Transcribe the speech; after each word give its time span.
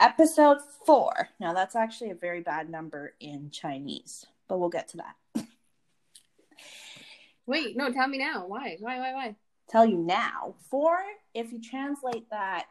Welcome 0.00 0.16
back 0.16 0.16
to 0.16 0.22
episode 0.22 0.58
four. 0.86 1.28
Now, 1.38 1.52
that's 1.52 1.76
actually 1.76 2.10
a 2.10 2.14
very 2.14 2.40
bad 2.40 2.70
number 2.70 3.14
in 3.20 3.50
Chinese, 3.50 4.26
but 4.48 4.58
we'll 4.58 4.68
get 4.68 4.88
to 4.88 4.98
that. 4.98 5.46
Wait, 7.46 7.76
no, 7.76 7.90
tell 7.90 8.08
me 8.08 8.18
now. 8.18 8.46
Why? 8.46 8.76
Why? 8.80 8.98
Why? 8.98 9.12
Why? 9.12 9.36
Tell 9.68 9.86
you 9.86 9.98
now. 9.98 10.54
Four, 10.70 10.98
if 11.34 11.52
you 11.52 11.60
translate 11.60 12.28
that, 12.30 12.66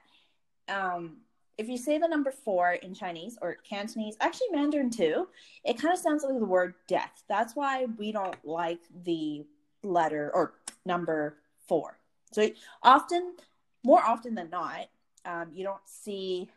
um, 0.68 1.18
if 1.58 1.68
you 1.68 1.78
say 1.78 1.98
the 1.98 2.08
number 2.08 2.32
four 2.32 2.74
in 2.74 2.94
Chinese 2.94 3.38
or 3.41 3.58
Cantonese, 3.68 4.16
actually 4.22 4.48
Mandarin 4.52 4.90
too, 4.90 5.27
it 5.64 5.80
kind 5.80 5.94
of 5.94 6.00
sounds 6.00 6.24
like 6.24 6.38
the 6.40 6.46
word 6.46 6.76
death. 6.88 7.24
That's 7.27 7.55
why 7.55 7.86
we 7.98 8.12
don't 8.12 8.38
like 8.46 8.82
the 9.04 9.46
letter 9.84 10.32
or 10.34 10.54
number 10.86 11.38
four. 11.68 11.98
So 12.32 12.50
often, 12.84 13.36
more 13.84 14.02
often 14.02 14.36
than 14.36 14.50
not, 14.50 14.88
um, 15.26 15.50
you 15.54 15.64
don't 15.64 15.82
see 15.86 16.49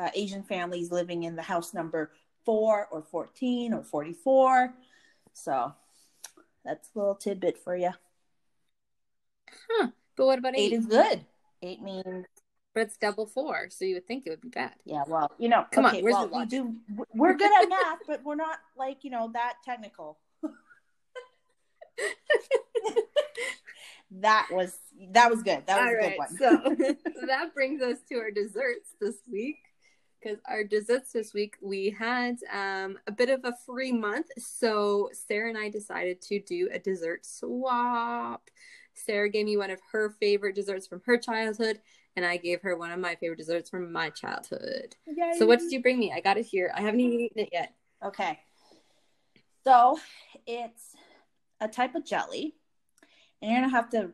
uh, 0.00 0.10
Asian 0.14 0.42
families 0.42 0.90
living 0.90 1.24
in 1.24 1.36
the 1.36 1.42
house 1.42 1.74
number 1.74 2.10
four 2.44 2.88
or 2.90 3.02
14 3.02 3.74
or 3.74 3.82
44. 3.82 4.72
So 5.34 5.74
that's 6.64 6.88
a 6.94 6.98
little 6.98 7.14
tidbit 7.14 7.58
for 7.58 7.76
you. 7.76 7.90
Huh. 9.70 9.88
But 10.16 10.26
what 10.26 10.38
about 10.38 10.56
eight? 10.56 10.72
Eight 10.72 10.78
is 10.78 10.86
good. 10.86 11.24
Eight 11.62 11.82
means 11.82 12.26
But 12.74 12.82
it's 12.84 12.96
double 12.96 13.26
four, 13.26 13.68
so 13.70 13.84
you 13.84 13.94
would 13.94 14.06
think 14.06 14.26
it 14.26 14.30
would 14.30 14.40
be 14.40 14.48
bad. 14.48 14.72
Yeah, 14.84 15.02
well, 15.06 15.30
you 15.38 15.48
know, 15.48 15.66
Come 15.72 15.84
on, 15.86 15.94
where's 15.96 16.14
well, 16.14 16.28
the 16.28 16.38
we 16.38 16.46
do, 16.46 16.74
we're 17.14 17.34
good 17.34 17.50
at 17.62 17.68
math, 17.68 17.98
but 18.06 18.24
we're 18.24 18.36
not 18.36 18.58
like 18.78 19.04
you 19.04 19.10
know 19.10 19.30
that 19.34 19.54
technical. 19.64 20.18
that 24.12 24.48
was 24.50 24.76
that 25.12 25.30
was 25.30 25.42
good. 25.42 25.64
That 25.66 25.80
was 25.80 25.88
All 25.88 25.88
a 25.88 25.90
good 25.90 26.06
right, 26.06 26.18
one. 26.18 26.36
so 26.38 26.50
that 27.26 27.54
brings 27.54 27.82
us 27.82 27.98
to 28.10 28.18
our 28.18 28.30
desserts 28.30 28.94
this 29.00 29.16
week. 29.30 29.58
Because 30.22 30.38
our 30.46 30.64
desserts 30.64 31.12
this 31.12 31.32
week, 31.32 31.56
we 31.62 31.96
had 31.98 32.36
um, 32.52 32.98
a 33.06 33.12
bit 33.12 33.30
of 33.30 33.44
a 33.44 33.54
free 33.64 33.92
month. 33.92 34.26
So 34.36 35.08
Sarah 35.12 35.48
and 35.48 35.56
I 35.56 35.70
decided 35.70 36.20
to 36.22 36.40
do 36.40 36.68
a 36.72 36.78
dessert 36.78 37.24
swap. 37.24 38.50
Sarah 38.92 39.30
gave 39.30 39.46
me 39.46 39.56
one 39.56 39.70
of 39.70 39.80
her 39.92 40.10
favorite 40.20 40.54
desserts 40.54 40.86
from 40.86 41.00
her 41.06 41.16
childhood, 41.16 41.80
and 42.16 42.26
I 42.26 42.36
gave 42.36 42.60
her 42.60 42.76
one 42.76 42.90
of 42.90 42.98
my 42.98 43.14
favorite 43.14 43.38
desserts 43.38 43.70
from 43.70 43.90
my 43.92 44.10
childhood. 44.10 44.96
So 45.38 45.46
what 45.46 45.60
did 45.60 45.72
you 45.72 45.80
bring 45.80 45.98
me? 45.98 46.12
I 46.14 46.20
got 46.20 46.36
it 46.36 46.44
here. 46.44 46.70
I 46.74 46.82
haven't 46.82 47.00
even 47.00 47.20
eaten 47.20 47.42
it 47.44 47.48
yet. 47.52 47.74
Okay, 48.04 48.38
so 49.64 49.98
it's 50.46 50.96
a 51.60 51.68
type 51.68 51.94
of 51.94 52.04
jelly, 52.04 52.54
and 53.40 53.50
you're 53.50 53.60
gonna 53.60 53.70
have 53.70 53.90
to, 53.90 54.10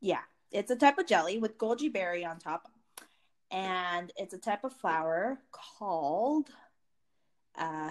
yeah, 0.00 0.20
it's 0.52 0.70
a 0.70 0.76
type 0.76 0.98
of 0.98 1.06
jelly 1.06 1.38
with 1.38 1.58
goji 1.58 1.92
berry 1.92 2.24
on 2.24 2.38
top, 2.38 2.70
and 3.50 4.12
it's 4.16 4.34
a 4.34 4.38
type 4.38 4.64
of 4.64 4.72
flower 4.72 5.38
called. 5.52 6.48
Uh, 7.58 7.90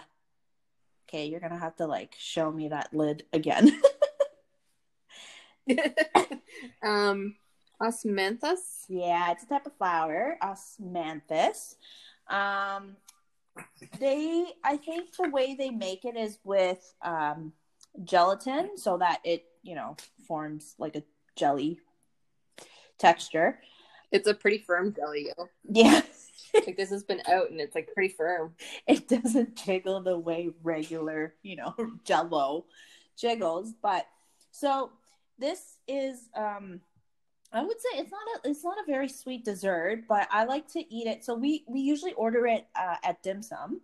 okay, 1.08 1.26
you're 1.26 1.40
gonna 1.40 1.60
have 1.60 1.76
to 1.78 1.88
like 1.88 2.16
show 2.18 2.52
me 2.52 2.70
that 2.70 2.94
lid 2.94 3.24
again. 3.34 3.82
um, 6.84 7.36
osmanthus. 7.82 8.86
Yeah, 8.88 9.32
it's 9.32 9.44
a 9.44 9.48
type 9.48 9.66
of 9.66 9.76
flower, 9.78 10.38
osmanthus. 10.42 11.76
Um, 12.28 12.96
they, 14.00 14.46
I 14.64 14.78
think 14.78 15.16
the 15.16 15.30
way 15.30 15.56
they 15.56 15.70
make 15.70 16.06
it 16.06 16.16
is 16.16 16.40
with 16.44 16.94
um, 17.02 17.54
gelatin, 18.04 18.78
so 18.78 18.98
that 18.98 19.20
it, 19.24 19.46
you 19.64 19.76
know, 19.76 19.98
forms 20.28 20.76
like 20.78 20.96
a 20.96 21.04
jelly 21.36 21.80
texture. 22.98 23.60
It's 24.12 24.28
a 24.28 24.34
pretty 24.34 24.60
firm 24.60 24.94
jelly. 24.94 25.28
Yo. 25.38 25.50
Yeah, 25.72 26.02
Like 26.54 26.78
this 26.78 26.90
has 26.90 27.04
been 27.04 27.22
out 27.32 27.52
and 27.52 27.60
it's 27.60 27.76
like 27.76 27.94
pretty 27.94 28.14
firm. 28.14 28.56
it 28.88 29.08
doesn't 29.08 29.56
jiggle 29.56 30.02
the 30.02 30.18
way 30.18 30.50
regular, 30.64 31.36
you 31.44 31.56
know, 31.56 31.76
Jello 32.04 32.66
jiggles. 33.18 33.74
But 33.82 34.08
so 34.52 34.92
this 35.38 35.78
is, 35.88 36.30
um, 36.36 36.82
I 37.52 37.64
would 37.64 37.80
say 37.80 38.00
it's 38.00 38.12
not 38.12 38.22
a 38.46 38.50
it's 38.50 38.64
not 38.64 38.78
a 38.78 38.92
very 38.92 39.10
sweet 39.10 39.44
dessert, 39.44 40.04
but 40.08 40.28
I 40.32 40.46
like 40.46 40.68
to 40.74 40.94
eat 40.94 41.08
it. 41.08 41.24
So 41.26 41.34
we 41.34 41.64
we 41.68 41.80
usually 41.80 42.14
order 42.14 42.46
it 42.46 42.68
uh, 42.76 42.96
at 43.04 43.24
dim 43.24 43.42
sum. 43.42 43.82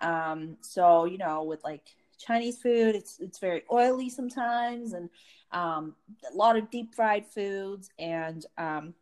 Um, 0.00 0.56
so 0.60 1.04
you 1.04 1.18
know, 1.18 1.42
with 1.42 1.64
like 1.64 1.82
Chinese 2.18 2.58
food, 2.58 2.94
it's 2.94 3.18
it's 3.18 3.40
very 3.40 3.62
oily 3.72 4.10
sometimes, 4.10 4.92
and 4.92 5.10
um, 5.50 5.94
a 6.32 6.36
lot 6.36 6.56
of 6.56 6.70
deep 6.70 6.94
fried 6.94 7.26
foods, 7.26 7.90
and 7.98 8.46
um, 8.58 8.94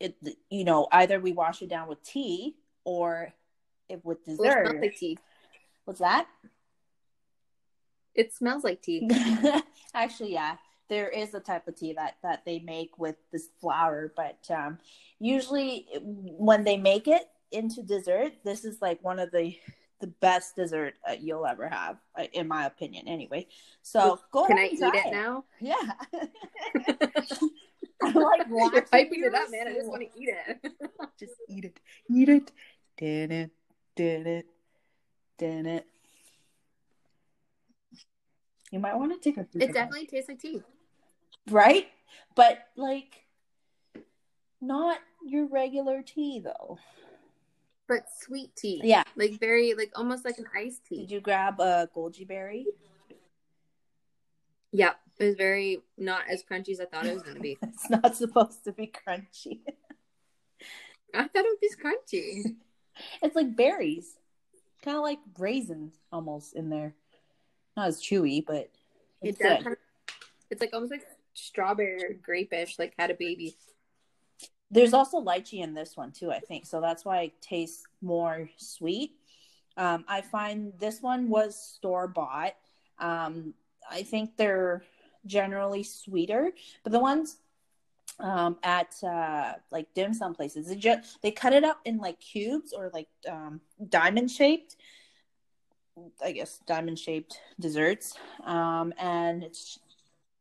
it 0.00 0.16
you 0.50 0.64
know 0.64 0.86
either 0.92 1.18
we 1.20 1.32
wash 1.32 1.62
it 1.62 1.68
down 1.68 1.88
with 1.88 2.02
tea 2.02 2.56
or 2.84 3.32
if 3.88 4.04
with 4.04 4.18
Well, 4.26 4.36
it 4.36 4.38
dessert. 4.38 4.66
smells 4.66 4.82
like 4.82 4.96
tea. 4.96 5.18
What's 5.84 6.00
that? 6.00 6.26
It 8.14 8.34
smells 8.34 8.64
like 8.64 8.82
tea. 8.82 9.08
Actually, 9.94 10.32
yeah, 10.32 10.56
there 10.88 11.08
is 11.08 11.34
a 11.34 11.40
type 11.40 11.68
of 11.68 11.76
tea 11.76 11.92
that 11.94 12.16
that 12.22 12.44
they 12.44 12.58
make 12.58 12.98
with 12.98 13.16
this 13.32 13.48
flour, 13.60 14.12
but 14.16 14.38
um, 14.50 14.78
usually 15.18 15.86
when 16.02 16.64
they 16.64 16.76
make 16.76 17.08
it 17.08 17.28
into 17.52 17.82
dessert, 17.82 18.32
this 18.44 18.64
is 18.64 18.82
like 18.82 19.02
one 19.02 19.18
of 19.18 19.30
the 19.30 19.56
the 20.00 20.06
best 20.06 20.54
dessert 20.56 20.94
uh, 21.08 21.14
you'll 21.18 21.46
ever 21.46 21.68
have, 21.68 21.96
uh, 22.16 22.24
in 22.32 22.46
my 22.46 22.66
opinion. 22.66 23.08
Anyway, 23.08 23.46
so 23.82 24.20
go 24.32 24.46
Can 24.46 24.58
I 24.58 24.66
eat 24.72 24.78
try 24.78 24.92
it 24.94 25.12
now? 25.12 25.44
Yeah. 25.60 25.74
I 28.02 28.10
like 28.10 28.46
You're 28.48 28.56
watching 28.56 29.24
it 29.24 29.34
up, 29.34 29.50
man. 29.50 29.68
I 29.68 29.74
just 29.74 29.88
want 29.88 30.02
to 30.02 30.20
eat 30.20 30.28
it. 30.28 30.72
just 31.18 31.32
eat 31.48 31.64
it. 31.64 31.80
Eat 32.10 32.28
it. 32.28 32.52
Did 32.96 33.32
it. 33.32 33.50
Did 33.96 34.26
it. 34.26 34.46
Did 35.38 35.66
it. 35.66 35.86
You 38.70 38.78
might 38.78 38.96
want 38.96 39.12
to 39.12 39.18
take 39.18 39.38
a 39.38 39.46
It 39.54 39.72
definitely 39.72 40.06
tastes 40.06 40.28
like 40.28 40.40
tea. 40.40 40.62
right? 41.50 41.88
But 42.34 42.58
like 42.76 43.24
not 44.60 44.98
your 45.24 45.46
regular 45.46 46.02
tea 46.02 46.40
though. 46.40 46.78
But 47.86 48.04
sweet 48.20 48.54
tea. 48.54 48.80
Yeah. 48.84 49.04
Like 49.16 49.40
very 49.40 49.74
like 49.74 49.92
almost 49.96 50.24
like 50.24 50.38
an 50.38 50.46
iced 50.54 50.84
tea. 50.84 51.00
Did 51.00 51.10
you 51.10 51.20
grab 51.20 51.58
a 51.60 51.88
goji 51.94 52.28
berry? 52.28 52.66
Yeah. 54.70 54.92
It 55.18 55.24
was 55.24 55.34
very 55.34 55.78
not 55.96 56.22
as 56.30 56.42
crunchy 56.42 56.70
as 56.70 56.80
I 56.80 56.84
thought 56.84 57.06
it 57.06 57.14
was 57.14 57.22
gonna 57.22 57.40
be. 57.40 57.58
It's 57.62 57.90
not 57.90 58.16
supposed 58.16 58.64
to 58.64 58.72
be 58.72 58.86
crunchy. 58.86 59.60
I 61.14 61.22
thought 61.22 61.44
it 61.44 61.46
would 61.46 61.60
be 61.60 61.70
crunchy. 61.82 62.56
It's 63.22 63.36
like 63.36 63.54
berries. 63.54 64.16
Kind 64.82 64.96
of 64.96 65.04
like 65.04 65.20
raisins 65.38 65.94
almost 66.10 66.56
in 66.56 66.68
there. 66.68 66.94
Not 67.76 67.86
as 67.88 68.00
chewy, 68.02 68.44
but 68.44 68.70
It 69.22 69.30
it's 69.30 69.38
does 69.38 69.48
good. 69.58 69.64
kind 69.64 69.76
of, 69.76 70.14
it's 70.50 70.60
like 70.60 70.70
almost 70.72 70.90
like 70.90 71.06
strawberry 71.34 72.02
or 72.02 72.14
grape-ish, 72.14 72.76
like 72.76 72.94
had 72.98 73.12
a 73.12 73.14
baby. 73.14 73.54
There's 74.68 74.92
also 74.94 75.20
lychee 75.22 75.62
in 75.62 75.74
this 75.74 75.96
one 75.96 76.10
too, 76.10 76.32
I 76.32 76.40
think. 76.40 76.66
So 76.66 76.80
that's 76.80 77.04
why 77.04 77.20
it 77.22 77.40
tastes 77.40 77.84
more 78.02 78.50
sweet. 78.56 79.12
Um, 79.76 80.04
I 80.08 80.22
find 80.22 80.72
this 80.80 81.00
one 81.00 81.28
was 81.28 81.54
store 81.54 82.08
bought. 82.08 82.54
Um, 82.98 83.54
I 83.88 84.02
think 84.02 84.36
they're 84.36 84.82
generally 85.28 85.84
sweeter, 85.84 86.50
but 86.82 86.92
the 86.92 86.98
ones 86.98 87.36
um, 88.20 88.56
at 88.62 88.94
uh, 89.04 89.54
like 89.70 89.86
dim 89.94 90.12
sum 90.12 90.34
places, 90.34 90.68
they 90.68 90.76
just 90.76 91.22
they 91.22 91.30
cut 91.30 91.52
it 91.52 91.64
up 91.64 91.80
in 91.84 91.98
like 91.98 92.18
cubes 92.18 92.72
or 92.72 92.90
like 92.92 93.08
um, 93.28 93.60
diamond 93.88 94.30
shaped. 94.30 94.76
I 96.24 96.32
guess 96.32 96.58
diamond 96.66 96.98
shaped 96.98 97.40
desserts, 97.58 98.14
um, 98.44 98.92
and 98.98 99.42
it's 99.42 99.78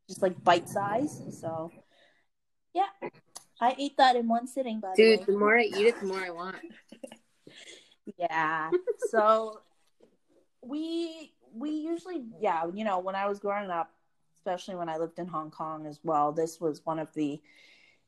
just 0.07 0.21
like 0.21 0.43
bite 0.43 0.69
size. 0.69 1.21
So, 1.39 1.71
yeah, 2.73 3.09
I 3.59 3.75
ate 3.77 3.97
that 3.97 4.15
in 4.15 4.27
one 4.27 4.47
sitting. 4.47 4.79
By 4.79 4.93
Dude, 4.95 5.21
the 5.21 5.31
the 5.31 5.37
more 5.37 5.57
I 5.57 5.63
eat 5.63 5.87
it, 5.87 5.99
the 5.99 6.05
more 6.05 6.19
I 6.19 6.29
want. 6.29 6.57
yeah. 8.19 8.71
so 9.09 9.61
we 10.61 11.33
we 11.53 11.71
usually 11.71 12.23
yeah 12.39 12.65
you 12.73 12.83
know 12.83 12.99
when 12.99 13.15
I 13.15 13.27
was 13.27 13.39
growing 13.39 13.69
up, 13.69 13.91
especially 14.47 14.75
when 14.75 14.87
I 14.87 14.97
lived 14.97 15.19
in 15.19 15.27
Hong 15.27 15.51
Kong 15.51 15.85
as 15.85 15.99
well, 16.03 16.31
this 16.31 16.61
was 16.61 16.85
one 16.85 16.99
of 16.99 17.13
the 17.13 17.41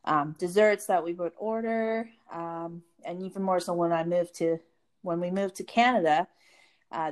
um, 0.06 0.36
desserts 0.39 0.86
that 0.86 1.03
we 1.03 1.13
would 1.13 1.33
order, 1.38 2.09
um, 2.31 2.81
and 3.03 3.21
even 3.21 3.44
more 3.44 3.59
so 3.59 3.74
when 3.74 3.91
I 3.91 4.06
moved 4.06 4.36
to 4.36 4.57
when 5.01 5.19
we 5.19 5.31
moved 5.31 5.56
to 5.56 5.63
Canada. 5.63 6.27
Uh, 6.91 7.12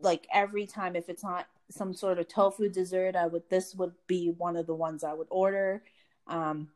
like 0.00 0.28
every 0.32 0.66
time, 0.66 0.94
if 0.94 1.08
it's 1.08 1.24
not 1.24 1.48
some 1.68 1.92
sort 1.92 2.20
of 2.20 2.28
tofu 2.28 2.68
dessert, 2.68 3.16
I 3.16 3.26
would 3.26 3.42
this 3.50 3.74
would 3.74 3.94
be 4.06 4.30
one 4.38 4.56
of 4.56 4.66
the 4.66 4.74
ones 4.74 5.02
I 5.02 5.14
would 5.14 5.28
order. 5.30 5.82
Um, 6.28 6.68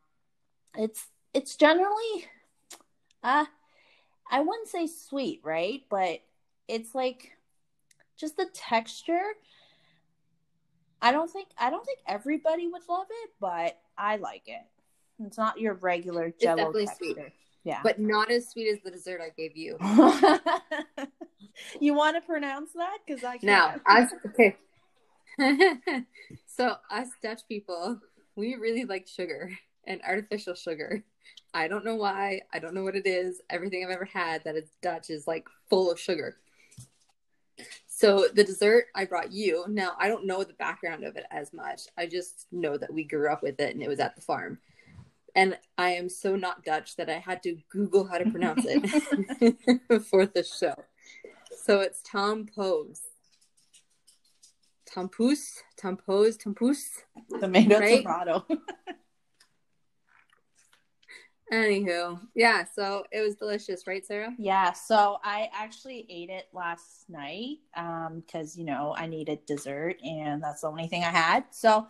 it's 0.77 1.07
it's 1.33 1.55
generally, 1.55 2.27
uh, 3.23 3.45
I 4.29 4.41
wouldn't 4.41 4.67
say 4.67 4.85
sweet, 4.85 5.39
right? 5.45 5.81
But 5.89 6.19
it's 6.67 6.93
like 6.93 7.31
just 8.17 8.35
the 8.35 8.49
texture. 8.53 9.31
I 11.01 11.11
don't 11.11 11.29
think 11.31 11.47
I 11.57 11.69
don't 11.69 11.85
think 11.85 11.99
everybody 12.07 12.67
would 12.67 12.81
love 12.89 13.07
it, 13.23 13.29
but 13.39 13.77
I 13.97 14.17
like 14.17 14.43
it. 14.47 14.61
It's 15.25 15.37
not 15.37 15.59
your 15.59 15.73
regular 15.75 16.33
Jello 16.39 16.55
definitely 16.57 16.85
texture. 16.87 17.05
sweet. 17.13 17.33
Yeah. 17.65 17.81
but 17.83 17.99
not 17.99 18.31
as 18.31 18.49
sweet 18.49 18.69
as 18.69 18.79
the 18.83 18.91
dessert 18.91 19.19
I 19.21 19.29
gave 19.35 19.55
you. 19.57 19.77
you 21.81 21.93
want 21.93 22.15
to 22.15 22.21
pronounce 22.21 22.71
that? 22.73 22.99
Because 23.05 23.23
I 23.23 23.37
Now, 23.41 23.75
can't. 23.85 23.87
us 24.11 24.11
okay. 24.27 24.55
so 26.47 26.75
us 26.89 27.07
Dutch 27.21 27.41
people, 27.47 27.99
we 28.35 28.55
really 28.55 28.85
like 28.85 29.07
sugar 29.07 29.51
and 29.85 30.01
artificial 30.07 30.55
sugar. 30.55 31.03
I 31.53 31.67
don't 31.67 31.83
know 31.83 31.95
why. 31.95 32.41
I 32.53 32.59
don't 32.59 32.73
know 32.73 32.83
what 32.83 32.95
it 32.95 33.05
is. 33.05 33.41
Everything 33.49 33.83
I've 33.83 33.91
ever 33.91 34.05
had 34.05 34.43
that 34.45 34.55
is 34.55 34.69
Dutch 34.81 35.09
is 35.09 35.27
like 35.27 35.45
full 35.69 35.91
of 35.91 35.99
sugar. 35.99 36.37
So 37.99 38.29
the 38.33 38.45
dessert 38.45 38.85
I 38.95 39.03
brought 39.03 39.33
you. 39.33 39.65
Now 39.67 39.91
I 39.99 40.07
don't 40.07 40.25
know 40.25 40.41
the 40.45 40.53
background 40.53 41.03
of 41.03 41.17
it 41.17 41.25
as 41.31 41.51
much. 41.51 41.81
I 41.97 42.05
just 42.05 42.47
know 42.49 42.77
that 42.77 42.93
we 42.93 43.03
grew 43.03 43.29
up 43.29 43.43
with 43.43 43.59
it 43.59 43.73
and 43.73 43.83
it 43.83 43.89
was 43.89 43.99
at 43.99 44.15
the 44.15 44.21
farm. 44.21 44.57
And 45.35 45.57
I 45.77 45.89
am 45.89 46.07
so 46.07 46.37
not 46.37 46.63
Dutch 46.63 46.95
that 46.95 47.09
I 47.09 47.17
had 47.17 47.43
to 47.43 47.57
Google 47.67 48.07
how 48.07 48.17
to 48.17 48.31
pronounce 48.31 48.63
it 48.65 50.03
for 50.03 50.25
the 50.25 50.43
show. 50.43 50.75
So 51.65 51.81
it's 51.81 52.01
Tom 52.01 52.47
Pose. 52.55 53.01
Tampus, 54.89 55.57
tampos, 55.77 56.37
tampus. 56.37 57.03
tomato, 57.41 57.79
right? 57.79 58.05
Anywho, 61.51 62.19
yeah, 62.35 62.63
so 62.63 63.03
it 63.11 63.21
was 63.21 63.35
delicious, 63.35 63.87
right, 63.87 64.05
Sarah? 64.05 64.33
Yeah, 64.37 64.71
so 64.71 65.17
I 65.23 65.49
actually 65.53 66.05
ate 66.07 66.29
it 66.29 66.47
last 66.53 67.09
night 67.09 67.57
um, 67.75 68.23
because, 68.25 68.55
you 68.55 68.65
know, 68.65 68.93
I 68.95 69.07
needed 69.07 69.45
dessert 69.47 69.95
and 70.03 70.43
that's 70.43 70.61
the 70.61 70.67
only 70.67 70.87
thing 70.87 71.03
I 71.03 71.09
had. 71.09 71.45
So 71.49 71.87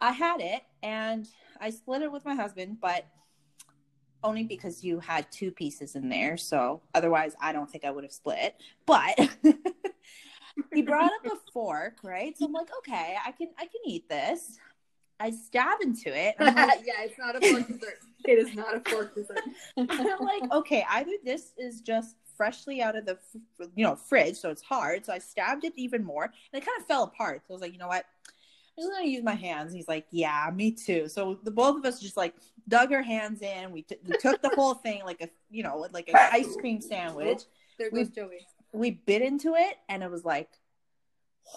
I 0.00 0.10
had 0.10 0.40
it 0.40 0.62
and 0.82 1.28
I 1.60 1.70
split 1.70 2.02
it 2.02 2.10
with 2.10 2.24
my 2.24 2.34
husband, 2.34 2.78
but 2.80 3.06
only 4.24 4.44
because 4.44 4.82
you 4.82 4.98
had 4.98 5.30
two 5.30 5.50
pieces 5.50 5.94
in 5.94 6.08
there. 6.08 6.36
So 6.36 6.82
otherwise, 6.94 7.34
I 7.40 7.52
don't 7.52 7.70
think 7.70 7.84
I 7.84 7.90
would 7.90 8.04
have 8.04 8.12
split. 8.12 8.60
But 8.84 9.16
he 10.74 10.82
brought 10.82 11.12
up 11.12 11.32
a 11.32 11.52
fork, 11.52 11.98
right? 12.02 12.36
So 12.36 12.46
I'm 12.46 12.52
like, 12.52 12.68
okay, 12.78 13.16
I 13.24 13.32
can 13.32 13.48
I 13.58 13.62
can 13.62 13.80
eat 13.86 14.08
this. 14.08 14.58
I 15.20 15.30
stab 15.30 15.80
into 15.82 16.08
it. 16.08 16.36
like, 16.38 16.56
yeah, 16.84 17.02
it's 17.02 17.18
not 17.18 17.36
a 17.36 17.40
fork 17.40 17.66
dessert. 17.66 17.98
It 18.24 18.38
is 18.38 18.54
not 18.54 18.76
a 18.76 18.90
fork 18.90 19.14
dessert. 19.14 19.40
I'm 19.76 19.88
like, 20.20 20.50
okay, 20.52 20.84
either 20.90 21.12
this 21.24 21.52
is 21.58 21.80
just 21.80 22.16
freshly 22.36 22.80
out 22.80 22.96
of 22.96 23.04
the 23.04 23.18
you 23.74 23.84
know 23.84 23.96
fridge, 23.96 24.36
so 24.36 24.50
it's 24.50 24.62
hard. 24.62 25.04
So 25.04 25.12
I 25.12 25.18
stabbed 25.18 25.64
it 25.64 25.72
even 25.76 26.04
more, 26.04 26.24
and 26.24 26.62
it 26.62 26.64
kind 26.64 26.80
of 26.80 26.86
fell 26.86 27.04
apart. 27.04 27.42
So 27.46 27.52
I 27.52 27.54
was 27.54 27.62
like, 27.62 27.72
you 27.72 27.78
know 27.78 27.88
what? 27.88 28.04
I'm 28.78 28.84
just 28.84 28.92
gonna 28.92 29.08
use 29.08 29.24
my 29.24 29.34
hands. 29.34 29.72
He's 29.72 29.88
like, 29.88 30.06
yeah, 30.10 30.50
me 30.54 30.70
too. 30.70 31.08
So 31.08 31.38
the 31.42 31.50
both 31.50 31.76
of 31.76 31.84
us 31.84 32.00
just 32.00 32.16
like 32.16 32.34
dug 32.68 32.92
our 32.92 33.02
hands 33.02 33.42
in. 33.42 33.72
We, 33.72 33.82
t- 33.82 33.96
we 34.06 34.16
took 34.18 34.40
the 34.40 34.52
whole 34.54 34.74
thing 34.74 35.02
like 35.04 35.20
a 35.20 35.28
you 35.50 35.64
know 35.64 35.86
like 35.92 36.08
an 36.08 36.14
ice 36.16 36.56
cream 36.56 36.80
sandwich. 36.80 37.42
there 37.78 37.90
goes 37.90 38.08
Joey. 38.08 38.46
We 38.72 38.92
bit 38.92 39.22
into 39.22 39.54
it, 39.54 39.76
and 39.88 40.02
it 40.02 40.10
was 40.10 40.24
like, 40.24 40.50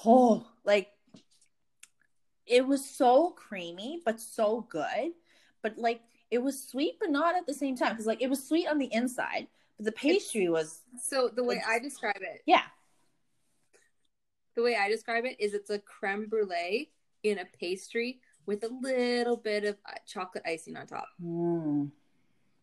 oh, 0.05 0.47
like 0.63 0.87
it 2.45 2.65
was 2.65 2.83
so 2.85 3.31
creamy, 3.31 4.01
but 4.05 4.19
so 4.19 4.65
good. 4.69 5.13
But 5.61 5.77
like 5.77 6.01
it 6.29 6.39
was 6.41 6.63
sweet, 6.63 6.95
but 6.99 7.09
not 7.09 7.35
at 7.35 7.45
the 7.45 7.53
same 7.53 7.75
time 7.75 7.91
because 7.91 8.05
like 8.05 8.21
it 8.21 8.29
was 8.29 8.47
sweet 8.47 8.67
on 8.67 8.77
the 8.77 8.91
inside, 8.91 9.47
but 9.77 9.85
the 9.85 9.91
pastry 9.91 10.49
was 10.49 10.79
So 11.01 11.29
the 11.33 11.43
way 11.43 11.61
I 11.67 11.79
describe 11.79 12.19
it, 12.21 12.41
yeah. 12.45 12.63
the 14.55 14.63
way 14.63 14.75
I 14.75 14.89
describe 14.89 15.25
it 15.25 15.37
is 15.39 15.53
it's 15.53 15.69
a 15.69 15.79
creme 15.79 16.27
brulee 16.27 16.91
in 17.23 17.39
a 17.39 17.45
pastry 17.59 18.19
with 18.45 18.63
a 18.63 18.69
little 18.81 19.37
bit 19.37 19.65
of 19.65 19.77
uh, 19.87 19.93
chocolate 20.07 20.43
icing 20.45 20.75
on 20.77 20.87
top. 20.87 21.07
Mm. 21.23 21.91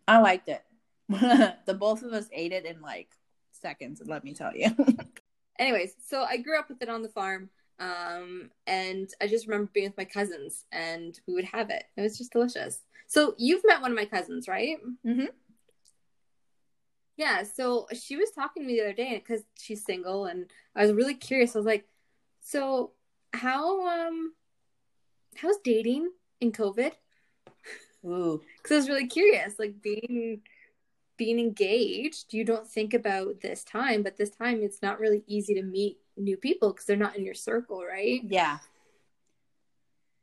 I 0.06 0.18
liked 0.20 0.48
it. 0.48 0.64
the 1.08 1.74
both 1.74 2.02
of 2.02 2.12
us 2.12 2.28
ate 2.32 2.52
it 2.52 2.64
in 2.64 2.80
like 2.80 3.10
seconds, 3.52 4.02
let 4.04 4.24
me 4.24 4.34
tell 4.34 4.54
you. 4.54 4.70
Anyways, 5.58 5.94
so 6.06 6.22
I 6.22 6.36
grew 6.38 6.58
up 6.58 6.68
with 6.68 6.82
it 6.82 6.88
on 6.88 7.02
the 7.02 7.08
farm. 7.08 7.50
Um, 7.78 8.50
and 8.66 9.08
I 9.20 9.28
just 9.28 9.46
remember 9.46 9.70
being 9.72 9.86
with 9.86 9.96
my 9.96 10.04
cousins 10.04 10.64
and 10.72 11.18
we 11.26 11.34
would 11.34 11.44
have 11.44 11.70
it. 11.70 11.84
It 11.96 12.00
was 12.00 12.18
just 12.18 12.32
delicious. 12.32 12.80
So 13.06 13.34
you've 13.38 13.62
met 13.64 13.80
one 13.80 13.90
of 13.92 13.96
my 13.96 14.04
cousins, 14.04 14.48
right? 14.48 14.76
Mm-hmm. 15.06 15.26
Yeah. 17.16 17.42
So 17.42 17.86
she 17.92 18.16
was 18.16 18.30
talking 18.30 18.62
to 18.62 18.66
me 18.66 18.76
the 18.76 18.82
other 18.82 18.92
day 18.92 19.14
because 19.14 19.42
she's 19.58 19.84
single, 19.84 20.26
and 20.26 20.46
I 20.76 20.82
was 20.82 20.92
really 20.92 21.14
curious. 21.14 21.54
I 21.54 21.58
was 21.58 21.66
like, 21.66 21.88
"So 22.40 22.92
how 23.32 23.86
um 23.88 24.34
how's 25.36 25.56
dating 25.64 26.10
in 26.40 26.52
COVID?" 26.52 26.92
Ooh. 28.06 28.42
Because 28.56 28.72
I 28.72 28.76
was 28.76 28.88
really 28.88 29.08
curious. 29.08 29.58
Like 29.58 29.82
being 29.82 30.42
being 31.16 31.40
engaged, 31.40 32.32
you 32.32 32.44
don't 32.44 32.66
think 32.66 32.94
about 32.94 33.40
this 33.40 33.64
time, 33.64 34.02
but 34.02 34.16
this 34.16 34.30
time 34.30 34.62
it's 34.62 34.82
not 34.82 35.00
really 35.00 35.24
easy 35.26 35.54
to 35.54 35.62
meet 35.62 35.98
new 36.18 36.36
people 36.36 36.72
because 36.72 36.84
they're 36.86 36.96
not 36.96 37.16
in 37.16 37.24
your 37.24 37.34
circle, 37.34 37.84
right? 37.84 38.22
Yeah. 38.24 38.58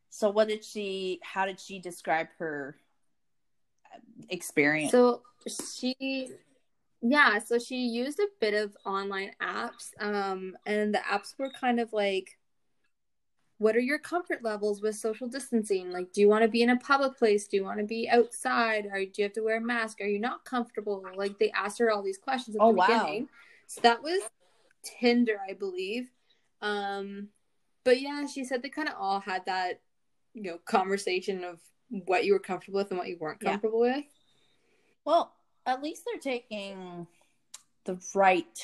So 0.09 0.29
what 0.29 0.47
did 0.47 0.63
she 0.63 1.19
how 1.23 1.45
did 1.45 1.59
she 1.59 1.79
describe 1.79 2.27
her 2.37 2.77
uh, 3.93 3.99
experience? 4.29 4.91
So 4.91 5.23
she, 5.73 6.29
yeah, 7.01 7.39
so 7.39 7.59
she 7.59 7.87
used 7.87 8.19
a 8.19 8.27
bit 8.39 8.53
of 8.53 8.75
online 8.85 9.31
apps, 9.41 9.91
um, 9.99 10.55
and 10.65 10.93
the 10.93 10.99
apps 10.99 11.37
were 11.37 11.49
kind 11.49 11.79
of 11.79 11.91
like, 11.93 12.37
what 13.57 13.75
are 13.75 13.81
your 13.81 13.99
comfort 13.99 14.43
levels 14.43 14.81
with 14.81 14.95
social 14.95 15.27
distancing? 15.27 15.91
Like, 15.91 16.11
do 16.11 16.21
you 16.21 16.27
want 16.27 16.43
to 16.43 16.49
be 16.49 16.61
in 16.61 16.69
a 16.69 16.77
public 16.77 17.17
place? 17.17 17.47
Do 17.47 17.57
you 17.57 17.63
want 17.63 17.79
to 17.79 17.85
be 17.85 18.09
outside? 18.09 18.85
Or 18.85 18.99
do 18.99 19.11
you 19.17 19.23
have 19.23 19.33
to 19.33 19.41
wear 19.41 19.57
a 19.57 19.61
mask? 19.61 20.01
Are 20.01 20.07
you 20.07 20.19
not 20.19 20.43
comfortable? 20.45 21.05
Like, 21.15 21.37
they 21.39 21.51
asked 21.51 21.79
her 21.79 21.91
all 21.91 22.03
these 22.03 22.17
questions 22.17 22.55
at 22.55 22.61
Oh, 22.61 22.69
the 22.69 22.73
wow. 22.73 22.87
beginning. 22.87 23.29
So 23.67 23.81
that 23.81 24.03
was 24.03 24.21
Tinder, 24.85 25.39
I 25.47 25.53
believe. 25.53 26.11
Um, 26.61 27.29
but 27.83 28.01
yeah, 28.01 28.25
she 28.25 28.43
said 28.45 28.61
they 28.61 28.69
kind 28.69 28.87
of 28.87 28.95
all 28.97 29.19
had 29.19 29.45
that, 29.45 29.81
you 30.33 30.43
know, 30.43 30.57
conversation 30.65 31.43
of 31.43 31.59
what 31.89 32.25
you 32.25 32.33
were 32.33 32.39
comfortable 32.39 32.79
with 32.79 32.89
and 32.89 32.97
what 32.97 33.07
you 33.07 33.17
weren't 33.19 33.41
Yeah. 33.41 33.51
comfortable 33.51 33.81
with. 33.81 34.05
Well, 35.03 35.33
at 35.65 35.83
least 35.83 36.03
they're 36.05 36.19
taking 36.19 37.07
the 37.85 37.99
right 38.13 38.59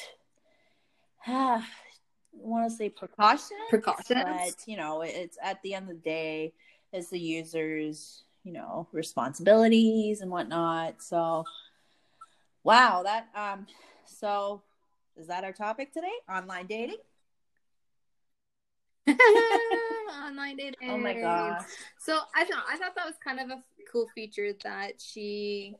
I 1.28 1.64
want 2.34 2.70
to 2.70 2.76
say 2.76 2.90
precautions. 2.90 3.52
Precautions. 3.70 4.08
But, 4.10 4.56
you 4.66 4.78
know, 4.78 5.02
it's 5.02 5.38
at 5.42 5.62
the 5.62 5.76
end 5.76 5.90
of 5.90 5.96
the 5.96 6.02
day, 6.02 6.54
it's 6.92 7.10
the 7.10 7.20
user's, 7.20 8.24
you 8.44 8.54
know, 8.54 8.88
responsibilities 8.92 10.22
and 10.22 10.32
whatnot. 10.32 11.02
So, 11.02 11.46
wow, 12.64 13.04
that, 13.04 13.28
um, 13.36 13.68
so 14.06 14.62
is 15.18 15.28
that 15.28 15.44
our 15.44 15.52
topic 15.54 15.94
today? 15.94 16.12
Online 16.30 16.66
dating? 16.68 16.98
online 19.08 20.58
dating. 20.58 20.76
Oh 20.90 20.98
my 20.98 21.14
gosh. 21.14 21.62
So 21.98 22.20
I 22.36 22.46
thought 22.46 22.64
I 22.70 22.78
thought 22.78 22.96
that 22.96 23.06
was 23.06 23.16
kind 23.24 23.40
of 23.40 23.50
a 23.50 23.64
cool 23.92 24.08
feature 24.14 24.54
that 24.64 25.02
she, 25.02 25.76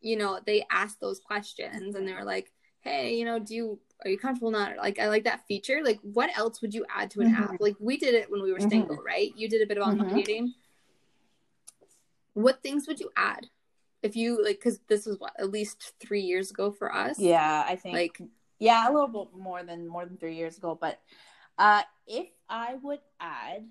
you 0.00 0.16
know, 0.16 0.40
they 0.44 0.64
asked 0.70 1.00
those 1.00 1.20
questions 1.20 1.94
and 1.94 2.06
they 2.08 2.12
were 2.14 2.24
like, 2.24 2.52
"Hey, 2.80 3.16
you 3.16 3.24
know, 3.24 3.38
do 3.38 3.54
you 3.54 3.78
are 4.04 4.10
you 4.10 4.18
comfortable 4.18 4.50
not?" 4.50 4.76
Like 4.76 4.98
I 4.98 5.08
like 5.08 5.24
that 5.24 5.46
feature. 5.46 5.80
Like, 5.84 5.98
what 6.02 6.36
else 6.36 6.60
would 6.62 6.74
you 6.74 6.84
add 6.94 7.10
to 7.12 7.20
an 7.20 7.28
Mhm. 7.34 7.38
app? 7.54 7.60
Like 7.60 7.76
we 7.78 7.96
did 7.96 8.14
it 8.14 8.30
when 8.30 8.42
we 8.42 8.52
were 8.52 8.58
Mhm. 8.58 8.70
single, 8.70 8.96
right? 9.02 9.32
You 9.36 9.48
did 9.48 9.62
a 9.62 9.66
bit 9.66 9.78
of 9.78 9.86
online 9.86 10.10
Mhm. 10.10 10.16
dating. 10.16 10.54
What 12.34 12.62
things 12.62 12.86
would 12.86 13.00
you 13.00 13.10
add 13.16 13.48
if 14.02 14.14
you 14.16 14.42
like? 14.44 14.56
Because 14.58 14.80
this 14.88 15.06
was 15.06 15.18
what 15.18 15.32
at 15.38 15.50
least 15.50 15.94
three 16.00 16.20
years 16.22 16.50
ago 16.50 16.70
for 16.70 16.94
us. 16.94 17.18
Yeah, 17.18 17.64
I 17.66 17.76
think 17.76 17.94
Like 17.94 18.20
yeah, 18.58 18.88
a 18.88 18.92
little 18.92 19.08
bit 19.08 19.38
more 19.38 19.62
than 19.62 19.86
more 19.86 20.04
than 20.04 20.16
three 20.16 20.36
years 20.36 20.56
ago. 20.56 20.76
But 20.80 21.00
uh, 21.58 21.82
if 22.06 22.28
I 22.48 22.76
would 22.82 23.00
add, 23.20 23.66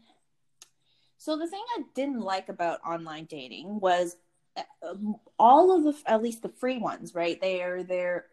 so 1.17 1.37
the 1.37 1.47
thing 1.47 1.63
I 1.77 1.83
didn't 1.93 2.21
like 2.21 2.49
about 2.49 2.81
online 2.85 3.25
dating 3.25 3.79
was 3.79 4.15
uh, 4.57 4.63
um, 4.87 5.15
all 5.39 5.75
of 5.75 5.83
the 5.83 6.09
at 6.09 6.21
least 6.21 6.41
the 6.41 6.49
free 6.49 6.77
ones, 6.77 7.15
right? 7.15 7.39
They 7.39 7.61
are 7.61 7.83
they're 7.83 8.25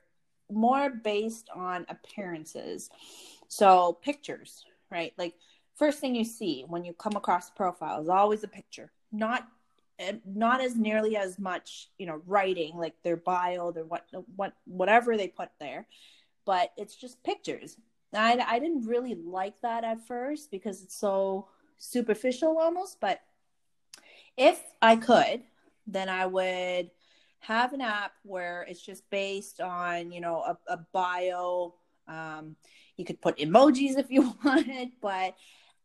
more 0.50 0.90
based 0.90 1.48
on 1.54 1.86
appearances, 1.88 2.90
so 3.48 3.98
pictures, 4.02 4.64
right? 4.90 5.12
Like 5.16 5.34
first 5.76 6.00
thing 6.00 6.14
you 6.14 6.24
see 6.24 6.64
when 6.68 6.84
you 6.84 6.92
come 6.92 7.16
across 7.16 7.48
a 7.48 7.52
profile 7.52 8.02
is 8.02 8.08
always 8.08 8.44
a 8.44 8.48
picture, 8.48 8.92
not 9.10 9.48
not 10.26 10.60
as 10.60 10.76
nearly 10.76 11.16
as 11.16 11.38
much 11.38 11.88
you 11.98 12.06
know 12.06 12.20
writing 12.26 12.76
like 12.76 12.94
their 13.02 13.16
bio 13.16 13.70
their 13.70 13.84
what 13.84 14.06
what 14.36 14.52
whatever 14.64 15.16
they 15.16 15.28
put 15.28 15.50
there 15.60 15.86
but 16.44 16.72
it's 16.76 16.96
just 16.96 17.22
pictures. 17.24 17.76
I, 18.14 18.38
I 18.46 18.58
didn't 18.58 18.86
really 18.86 19.14
like 19.14 19.60
that 19.62 19.84
at 19.84 20.06
first 20.06 20.50
because 20.50 20.82
it's 20.82 20.94
so 20.96 21.48
superficial 21.78 22.58
almost 22.60 23.00
but 23.00 23.20
if 24.36 24.62
i 24.80 24.94
could 24.94 25.42
then 25.88 26.08
i 26.08 26.24
would 26.24 26.88
have 27.40 27.72
an 27.72 27.80
app 27.80 28.12
where 28.22 28.64
it's 28.68 28.80
just 28.80 29.08
based 29.10 29.60
on 29.60 30.12
you 30.12 30.20
know 30.20 30.36
a, 30.42 30.56
a 30.74 30.76
bio. 30.92 31.74
Um, 32.06 32.54
you 32.96 33.04
could 33.04 33.20
put 33.20 33.38
emojis 33.38 33.98
if 33.98 34.10
you 34.10 34.32
wanted 34.44 34.90
but 35.00 35.34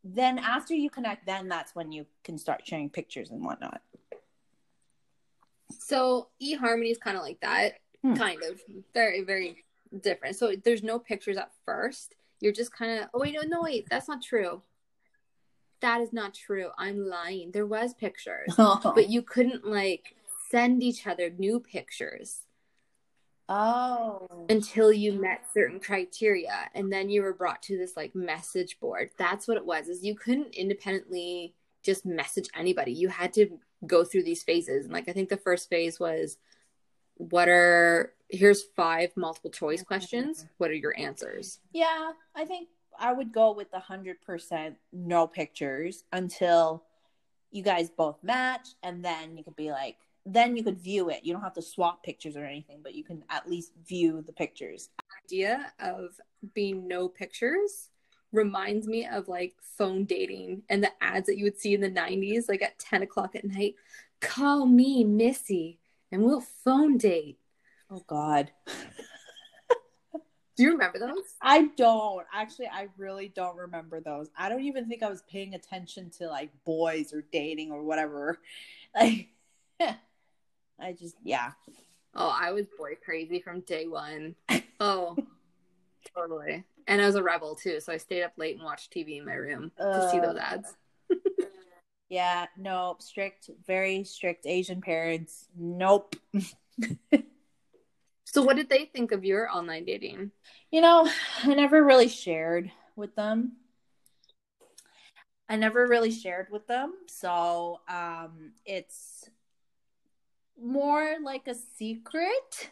then 0.04 0.38
after 0.38 0.76
you 0.76 0.90
connect 0.92 1.26
then 1.26 1.48
that's 1.48 1.74
when 1.74 1.92
you 1.92 2.06
can 2.24 2.38
start 2.38 2.62
sharing 2.66 2.90
pictures 2.92 3.32
and 3.32 3.44
whatnot. 3.44 3.82
So 5.80 6.28
eHarmony 6.42 6.92
is 6.92 6.98
kind 6.98 7.18
of 7.18 7.24
like 7.24 7.40
that, 7.42 7.80
Hmm. 8.04 8.16
kind 8.16 8.44
of. 8.44 8.60
Very 8.94 9.24
very 9.24 9.64
different. 10.02 10.36
So 10.36 10.54
there's 10.64 10.84
no 10.84 11.00
pictures 11.00 11.38
at 11.38 11.52
first. 11.66 12.16
You're 12.40 12.54
just 12.54 12.72
kind 12.72 13.00
of 13.00 13.10
oh 13.14 13.20
wait 13.20 13.34
no 13.34 13.42
no 13.48 13.62
wait 13.62 13.88
that's 13.90 14.08
not 14.08 14.22
true. 14.22 14.62
That 15.82 16.02
is 16.02 16.12
not 16.12 16.34
true. 16.34 16.70
I'm 16.78 17.06
lying. 17.06 17.52
There 17.52 17.68
was 17.68 17.94
pictures, 17.94 18.54
oh. 18.58 18.94
but 18.96 19.10
you 19.10 19.22
couldn't 19.22 19.66
like 19.66 20.16
send 20.50 20.82
each 20.82 21.06
other 21.06 21.30
new 21.30 21.60
pictures 21.60 22.42
oh. 23.50 24.46
until 24.50 24.92
you 24.92 25.14
met 25.14 25.46
certain 25.54 25.80
criteria 25.80 26.70
and 26.74 26.92
then 26.92 27.10
you 27.10 27.22
were 27.22 27.34
brought 27.34 27.62
to 27.64 27.78
this 27.78 27.96
like 27.96 28.16
message 28.16 28.80
board 28.80 29.10
that's 29.18 29.48
what 29.48 29.58
it 29.58 29.66
was 29.66 29.88
is 29.88 30.04
you 30.04 30.16
couldn't 30.16 30.54
independently 30.56 31.54
just 31.84 32.06
message 32.06 32.50
anybody 32.56 32.92
you 32.92 33.08
had 33.08 33.34
to 33.34 33.48
go 33.86 34.04
through 34.04 34.24
these 34.24 34.44
phases 34.44 34.86
and 34.86 34.94
like 34.94 35.08
i 35.08 35.14
think 35.14 35.30
the 35.30 35.38
first 35.38 35.70
phase 35.70 36.00
was 36.00 36.38
what 37.16 37.48
are 37.48 38.14
here's 38.30 38.64
five 38.76 39.12
multiple 39.16 39.52
choice 39.52 39.84
questions. 39.84 40.46
what 40.58 40.70
are 40.70 40.76
your 40.76 40.98
answers? 40.98 41.60
Yeah, 41.72 42.12
I 42.36 42.46
think 42.46 42.70
I 43.00 43.14
would 43.14 43.32
go 43.32 43.52
with 43.54 43.72
the 43.72 43.80
hundred 43.80 44.22
percent 44.22 44.78
no 44.92 45.28
pictures 45.28 46.04
until 46.12 46.84
you 47.52 47.64
guys 47.64 47.90
both 47.90 48.24
match, 48.24 48.70
and 48.84 49.04
then 49.04 49.38
you 49.38 49.44
could 49.44 49.56
be 49.56 49.72
like, 49.72 49.98
then 50.26 50.58
you 50.58 50.64
could 50.64 50.78
view 50.80 51.10
it. 51.10 51.24
You 51.24 51.34
don't 51.34 51.42
have 51.42 51.54
to 51.54 51.62
swap 51.62 52.04
pictures 52.04 52.36
or 52.36 52.44
anything, 52.44 52.82
but 52.84 52.94
you 52.94 53.04
can 53.04 53.24
at 53.30 53.50
least 53.50 53.72
view 53.88 54.22
the 54.22 54.34
pictures. 54.34 54.90
idea 55.26 55.72
of 55.80 56.20
being 56.54 56.88
no 56.88 57.08
pictures 57.08 57.90
reminds 58.34 58.88
me 58.88 59.08
of 59.08 59.28
like 59.30 59.54
phone 59.62 60.04
dating 60.04 60.62
and 60.70 60.84
the 60.84 60.92
ads 61.02 61.28
that 61.28 61.38
you 61.38 61.46
would 61.46 61.58
see 61.58 61.74
in 61.74 61.82
the 61.82 61.90
90s 61.90 62.50
like 62.50 62.62
at 62.62 62.78
10 62.78 63.04
o'clock 63.04 63.36
at 63.36 63.46
night. 63.46 63.76
Call 64.20 64.66
me 64.66 65.04
missy 65.04 65.80
and 66.12 66.24
we'll 66.24 66.42
phone 66.42 66.98
date 66.98 67.38
Oh 67.90 68.04
God, 68.08 68.52
do 70.56 70.64
you 70.64 70.72
remember 70.72 71.00
those 71.00 71.24
I 71.42 71.70
don't 71.78 72.26
actually. 72.34 72.68
I 72.68 72.88
really 72.98 73.30
don't 73.30 73.56
remember 73.56 74.02
those. 74.02 74.30
I 74.38 74.50
don't 74.50 74.64
even 74.64 74.88
think 74.88 75.04
I 75.04 75.10
was 75.10 75.24
paying 75.32 75.54
attention 75.54 76.10
to 76.18 76.28
like 76.28 76.52
boys 76.66 77.14
or 77.14 77.24
dating 77.32 77.72
or 77.72 77.84
whatever. 77.84 78.40
Like, 78.96 79.28
I 79.80 80.94
just 80.94 81.16
yeah. 81.24 81.52
oh 82.16 82.36
i 82.42 82.52
was 82.52 82.66
boy 82.80 82.94
crazy 83.04 83.40
from 83.42 83.60
day 83.62 83.86
one. 83.86 84.34
Oh, 84.80 85.16
totally 86.16 86.64
and 86.88 87.02
i 87.02 87.06
was 87.06 87.16
a 87.16 87.22
rebel 87.22 87.54
too 87.54 87.80
so 87.80 87.92
i 87.94 87.98
stayed 87.98 88.24
up 88.24 88.32
late 88.38 88.56
and 88.56 88.64
watched 88.64 88.92
tv 88.92 89.20
in 89.20 89.26
my 89.26 89.34
room 89.34 89.72
to 89.78 90.10
see 90.10 90.18
Uh, 90.20 90.22
those 90.22 90.38
ads 90.38 90.74
Yeah, 92.10 92.46
nope. 92.58 93.02
Strict, 93.02 93.50
very 93.66 94.04
strict 94.06 94.46
Asian 94.46 94.82
parents. 94.82 95.48
Nope. 95.58 96.16
So 98.38 98.44
what 98.44 98.56
did 98.56 98.70
they 98.70 98.86
think 98.86 99.12
of 99.12 99.26
your 99.26 99.50
online 99.50 99.84
dating 99.84 100.30
You 100.70 100.82
know, 100.82 101.10
I 101.44 101.56
never 101.56 101.84
really 101.84 102.08
shared 102.08 102.72
with 102.96 103.16
them. 103.16 103.54
I 105.50 105.56
never 105.56 105.88
really 105.88 106.12
shared 106.12 106.46
with 106.52 106.68
them. 106.68 106.94
So 107.08 107.80
um 107.90 108.52
it's 108.64 109.28
more 110.62 111.16
like 111.24 111.48
a 111.48 111.56
secret. 111.56 112.70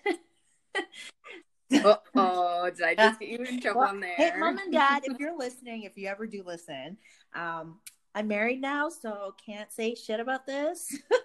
oh 2.15 2.69
did 2.69 2.85
i 2.85 2.93
just 2.93 3.19
get 3.19 3.29
you 3.29 3.39
in 3.39 3.59
trouble 3.59 3.81
Well, 3.81 3.89
on 3.89 3.99
there 3.99 4.13
Hey, 4.15 4.33
mom 4.37 4.59
and 4.59 4.71
dad, 4.71 5.01
if 5.05 5.19
you're 5.19 5.35
listening, 5.45 5.81
if 5.81 5.97
you 5.97 6.07
ever 6.07 6.27
do 6.27 6.43
listen, 6.45 6.95
um, 7.33 7.79
I'm 8.13 8.27
married 8.27 8.61
now, 8.61 8.87
so 8.89 9.33
can't 9.43 9.71
say 9.71 9.95
shit 9.95 10.19
about 10.19 10.45
this. 10.45 10.95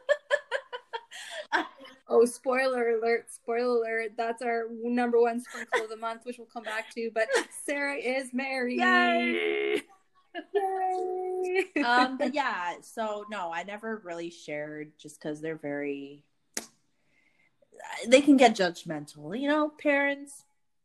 Oh, 2.13 2.25
spoiler 2.25 2.97
alert! 2.97 3.33
Spoiler 3.33 3.79
alert! 3.79 4.13
That's 4.17 4.43
our 4.43 4.65
number 4.83 5.21
one 5.21 5.41
sprinkle 5.41 5.85
of 5.85 5.89
the 5.89 5.97
month, 5.97 6.23
which 6.25 6.39
we'll 6.39 6.49
come 6.49 6.65
back 6.65 6.93
to. 6.95 7.11
But 7.15 7.29
Sarah 7.65 7.97
is 7.97 8.35
married. 8.35 8.81
Yay! 8.81 9.83
Yay! 10.55 11.83
um, 11.85 12.19
but 12.19 12.35
yeah, 12.35 12.75
so 12.83 13.25
no, 13.31 13.53
I 13.53 13.63
never 13.63 14.03
really 14.05 14.31
shared 14.31 14.93
just 14.99 15.21
because 15.21 15.41
they're 15.41 15.57
very. 15.57 16.25
They 18.07 18.21
can 18.21 18.37
get 18.37 18.57
judgmental, 18.57 19.39
you 19.39 19.49
know, 19.49 19.71
parents, 19.79 20.45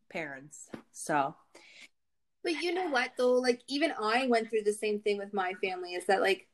parents. 0.10 0.70
So 0.94 1.36
but 2.46 2.62
you 2.62 2.74
know 2.74 2.88
what 2.90 3.12
though? 3.18 3.34
Like 3.34 3.62
even 3.68 3.92
I 4.00 4.28
went 4.28 4.50
through 4.50 4.62
the 4.62 4.72
same 4.72 5.00
thing 5.00 5.18
with 5.18 5.34
my 5.34 5.54
family. 5.56 5.96
Is 5.96 6.06
that 6.06 6.22
like 6.22 6.48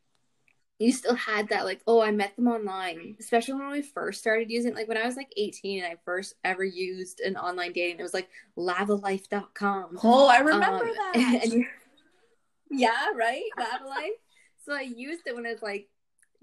you 0.81 0.91
still 0.91 1.15
had 1.15 1.47
that 1.49 1.63
like 1.65 1.81
oh 1.87 2.01
I 2.01 2.11
met 2.11 2.35
them 2.35 2.47
online, 2.47 3.15
especially 3.19 3.53
when 3.55 3.69
we 3.71 3.81
first 3.81 4.19
started 4.19 4.49
using 4.49 4.73
like 4.73 4.87
when 4.87 4.97
I 4.97 5.05
was 5.05 5.15
like 5.15 5.31
18 5.37 5.83
and 5.83 5.91
I 5.93 5.97
first 6.03 6.35
ever 6.43 6.63
used 6.63 7.19
an 7.21 7.37
online 7.37 7.73
dating. 7.73 7.99
It 7.99 8.03
was 8.03 8.13
like 8.13 8.29
lavalife.com. 8.57 9.99
oh, 10.03 10.27
I 10.27 10.39
remember 10.39 10.85
Um, 10.87 10.93
that. 11.13 11.39
and 11.43 11.65
yeah, 12.69 13.07
right? 13.15 13.43
lavalife. 13.59 14.09
So 14.63 14.73
I 14.75 14.81
used 14.81 15.23
it 15.25 15.33
when 15.35 15.47
I 15.47 15.51
was 15.53 15.63
like 15.63 15.89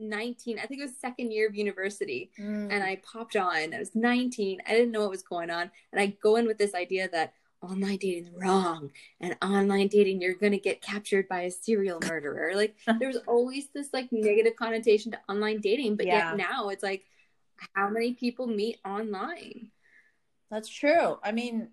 19. 0.00 0.58
I 0.58 0.66
think 0.66 0.80
it 0.80 0.84
was 0.86 0.96
second 1.00 1.30
year 1.32 1.48
of 1.48 1.54
university. 1.54 2.32
Mm. 2.36 2.66
And 2.72 2.82
I 2.82 3.00
popped 3.04 3.36
on. 3.36 3.72
I 3.72 3.78
was 3.78 3.94
19. 3.94 4.58
I 4.66 4.70
didn't 4.72 4.90
know 4.90 5.02
what 5.02 5.10
was 5.10 5.22
going 5.22 5.50
on. 5.50 5.70
And 5.92 6.00
I 6.00 6.16
go 6.20 6.34
in 6.34 6.44
with 6.48 6.58
this 6.58 6.74
idea 6.74 7.08
that 7.12 7.32
online 7.62 7.98
dating 7.98 8.26
is 8.26 8.34
wrong. 8.34 8.90
And 9.20 9.36
online 9.42 9.88
dating, 9.88 10.20
you're 10.20 10.34
going 10.34 10.52
to 10.52 10.58
get 10.58 10.80
captured 10.80 11.28
by 11.28 11.42
a 11.42 11.50
serial 11.50 12.00
murderer. 12.06 12.52
Like 12.54 12.76
there 12.98 13.08
was 13.08 13.18
always 13.26 13.68
this 13.74 13.92
like 13.92 14.08
negative 14.12 14.56
connotation 14.56 15.12
to 15.12 15.18
online 15.28 15.60
dating. 15.60 15.96
But 15.96 16.06
Yeah. 16.06 16.30
yet 16.30 16.36
now 16.36 16.68
it's 16.68 16.82
like, 16.82 17.04
how 17.74 17.88
many 17.88 18.14
people 18.14 18.46
meet 18.46 18.78
online? 18.84 19.70
That's 20.50 20.68
true. 20.68 21.18
I 21.22 21.32
mean, 21.32 21.68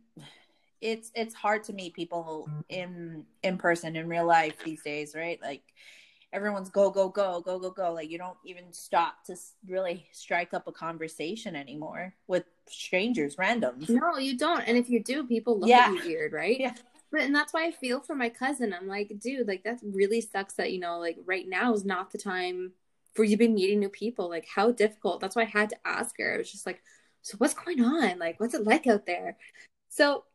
it's 0.81 1.11
it's 1.15 1.33
hard 1.33 1.63
to 1.65 1.73
meet 1.73 1.93
people 1.93 2.49
in 2.69 3.25
in 3.43 3.57
person 3.57 3.95
in 3.95 4.09
real 4.09 4.25
life 4.25 4.55
these 4.63 4.81
days, 4.83 5.15
right? 5.15 5.39
Like 5.41 5.61
everyone's 6.35 6.69
go 6.69 6.91
go 6.91 7.07
go 7.07 7.39
go 7.39 7.57
go 7.57 7.71
go. 7.71 7.93
Like 7.93 8.11
you 8.11 8.17
don't 8.17 8.37
even 8.45 8.65
stop 8.71 9.23
to 9.25 9.35
really 9.67 10.05
strike 10.11 10.53
up 10.53 10.67
a 10.67 10.71
conversation 10.71 11.55
anymore 11.55 12.13
with 12.27 12.43
strangers, 12.67 13.37
randoms. 13.37 13.89
No, 13.89 14.17
you 14.17 14.37
don't. 14.37 14.61
And 14.67 14.77
if 14.77 14.89
you 14.89 15.01
do, 15.01 15.23
people 15.25 15.59
look 15.59 15.69
Yeah. 15.69 15.87
at 15.87 15.93
you 15.93 16.09
weird, 16.09 16.33
right? 16.33 16.59
Yeah. 16.65 16.73
But 17.11 17.21
and 17.21 17.33
that's 17.35 17.53
why 17.53 17.65
I 17.65 17.71
feel 17.71 18.01
for 18.01 18.15
my 18.15 18.27
cousin. 18.29 18.73
I'm 18.73 18.87
like, 18.87 19.13
dude, 19.19 19.47
like 19.47 19.63
that 19.63 19.79
really 19.83 20.19
sucks 20.19 20.55
that, 20.55 20.73
you 20.73 20.79
know, 20.79 20.99
like 20.99 21.17
right 21.25 21.47
now 21.47 21.73
is 21.73 21.85
not 21.85 22.11
the 22.11 22.17
time 22.17 22.73
for 23.13 23.23
you 23.23 23.37
to 23.37 23.37
be 23.37 23.47
meeting 23.47 23.79
new 23.79 23.89
people. 23.89 24.27
Like 24.27 24.45
how 24.53 24.71
difficult. 24.71 25.21
That's 25.21 25.35
why 25.35 25.43
I 25.43 25.45
had 25.45 25.69
to 25.69 25.77
ask 25.85 26.15
her. 26.19 26.33
I 26.33 26.37
was 26.37 26.51
just 26.51 26.65
like, 26.65 26.81
so 27.21 27.37
what's 27.37 27.53
going 27.53 27.81
on? 27.81 28.19
Like, 28.19 28.39
what's 28.39 28.53
it 28.53 28.65
like 28.65 28.85
out 28.87 29.05
there? 29.05 29.37
So 29.87 30.25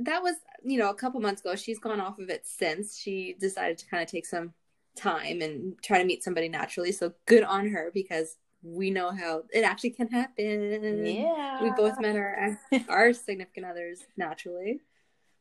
that 0.00 0.22
was, 0.22 0.34
you 0.64 0.78
know, 0.78 0.90
a 0.90 0.94
couple 0.94 1.20
months 1.20 1.40
ago. 1.42 1.54
She's 1.54 1.78
gone 1.78 2.00
off 2.00 2.18
of 2.18 2.30
it 2.30 2.46
since. 2.46 2.98
She 2.98 3.36
decided 3.38 3.78
to 3.78 3.86
kind 3.86 4.02
of 4.02 4.08
take 4.10 4.26
some 4.26 4.52
time 4.96 5.42
and 5.42 5.74
try 5.82 5.98
to 5.98 6.04
meet 6.04 6.24
somebody 6.24 6.48
naturally. 6.48 6.92
So 6.92 7.12
good 7.26 7.42
on 7.44 7.68
her 7.68 7.90
because 7.92 8.36
we 8.62 8.90
know 8.90 9.10
how 9.10 9.44
it 9.52 9.62
actually 9.62 9.90
can 9.90 10.08
happen 10.08 11.04
Yeah. 11.06 11.62
we 11.62 11.70
both 11.76 12.00
met 12.00 12.16
our 12.16 12.58
our 12.88 13.12
significant 13.12 13.66
others 13.66 14.00
naturally. 14.16 14.80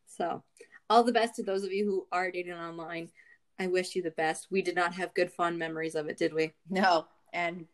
So, 0.05 0.43
all 0.89 1.03
the 1.03 1.11
best 1.11 1.35
to 1.35 1.43
those 1.43 1.63
of 1.63 1.71
you 1.71 1.85
who 1.85 2.07
are 2.11 2.29
dating 2.29 2.53
online. 2.53 3.09
I 3.57 3.67
wish 3.67 3.95
you 3.95 4.03
the 4.03 4.11
best. 4.11 4.47
We 4.51 4.61
did 4.61 4.75
not 4.75 4.93
have 4.95 5.13
good 5.13 5.31
fond 5.31 5.57
memories 5.57 5.95
of 5.95 6.07
it, 6.07 6.17
did 6.17 6.33
we? 6.33 6.51
No, 6.69 7.07
and 7.33 7.65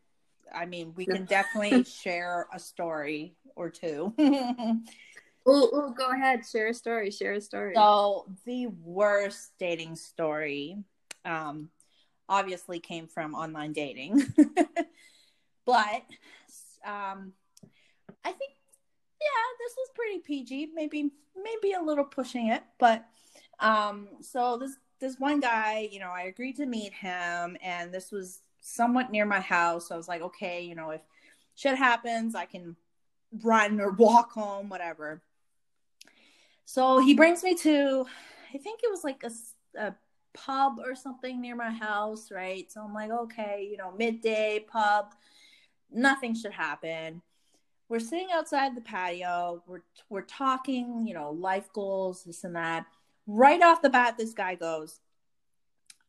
I 0.53 0.65
mean, 0.67 0.93
we 0.95 1.05
can 1.05 1.25
definitely 1.37 1.83
share 1.83 2.47
a 2.53 2.59
story 2.59 3.35
or 3.55 3.69
two. 3.69 4.13
Oh, 5.43 5.69
oh, 5.73 5.91
go 5.91 6.11
ahead. 6.11 6.45
Share 6.45 6.67
a 6.67 6.73
story. 6.73 7.09
Share 7.09 7.33
a 7.33 7.41
story. 7.41 7.73
So 7.75 8.27
the 8.45 8.67
worst 8.67 9.53
dating 9.57 9.95
story, 9.95 10.77
um, 11.25 11.69
obviously 12.29 12.79
came 12.79 13.07
from 13.07 13.35
online 13.35 13.73
dating, 13.73 14.21
but 15.65 16.03
um, 16.85 17.33
I 18.23 18.31
think 18.31 18.51
yeah, 19.21 19.47
this 19.59 19.75
was 19.77 19.89
pretty 19.95 20.19
PG. 20.19 20.69
Maybe 20.73 21.11
maybe 21.35 21.73
a 21.73 21.81
little 21.81 22.05
pushing 22.05 22.47
it, 22.47 22.63
but 22.79 23.05
um, 23.59 24.07
so 24.21 24.57
this 24.57 24.75
this 24.99 25.19
one 25.19 25.39
guy, 25.39 25.89
you 25.91 25.99
know, 25.99 26.11
I 26.11 26.23
agreed 26.23 26.57
to 26.57 26.65
meet 26.65 26.93
him, 26.93 27.57
and 27.61 27.93
this 27.93 28.11
was 28.11 28.41
somewhat 28.61 29.11
near 29.11 29.25
my 29.25 29.39
house. 29.39 29.87
So 29.87 29.95
I 29.95 29.97
was 29.97 30.07
like, 30.07 30.21
okay, 30.21 30.61
you 30.61 30.75
know, 30.75 30.91
if 30.91 31.01
shit 31.55 31.75
happens, 31.75 32.35
I 32.35 32.45
can 32.45 32.75
run 33.43 33.81
or 33.81 33.91
walk 33.91 34.31
home, 34.31 34.69
whatever. 34.69 35.21
So 36.65 36.99
he 36.99 37.13
brings 37.13 37.43
me 37.43 37.55
to, 37.55 38.05
I 38.53 38.57
think 38.57 38.81
it 38.83 38.91
was 38.91 39.03
like 39.03 39.23
a, 39.23 39.31
a 39.79 39.95
pub 40.33 40.79
or 40.83 40.95
something 40.95 41.41
near 41.41 41.55
my 41.55 41.71
house, 41.71 42.31
right? 42.31 42.71
So 42.71 42.81
I'm 42.81 42.93
like, 42.93 43.11
okay, 43.11 43.67
you 43.69 43.77
know, 43.77 43.93
midday 43.97 44.65
pub, 44.67 45.13
nothing 45.91 46.35
should 46.35 46.53
happen. 46.53 47.21
We're 47.89 47.99
sitting 47.99 48.29
outside 48.33 48.75
the 48.75 48.81
patio. 48.81 49.63
We're 49.67 49.83
we're 50.09 50.21
talking, 50.21 51.05
you 51.05 51.13
know, 51.13 51.31
life 51.31 51.71
goals, 51.73 52.23
this 52.23 52.43
and 52.43 52.55
that. 52.55 52.85
Right 53.27 53.61
off 53.61 53.81
the 53.81 53.89
bat, 53.89 54.17
this 54.17 54.33
guy 54.33 54.55
goes, 54.55 55.01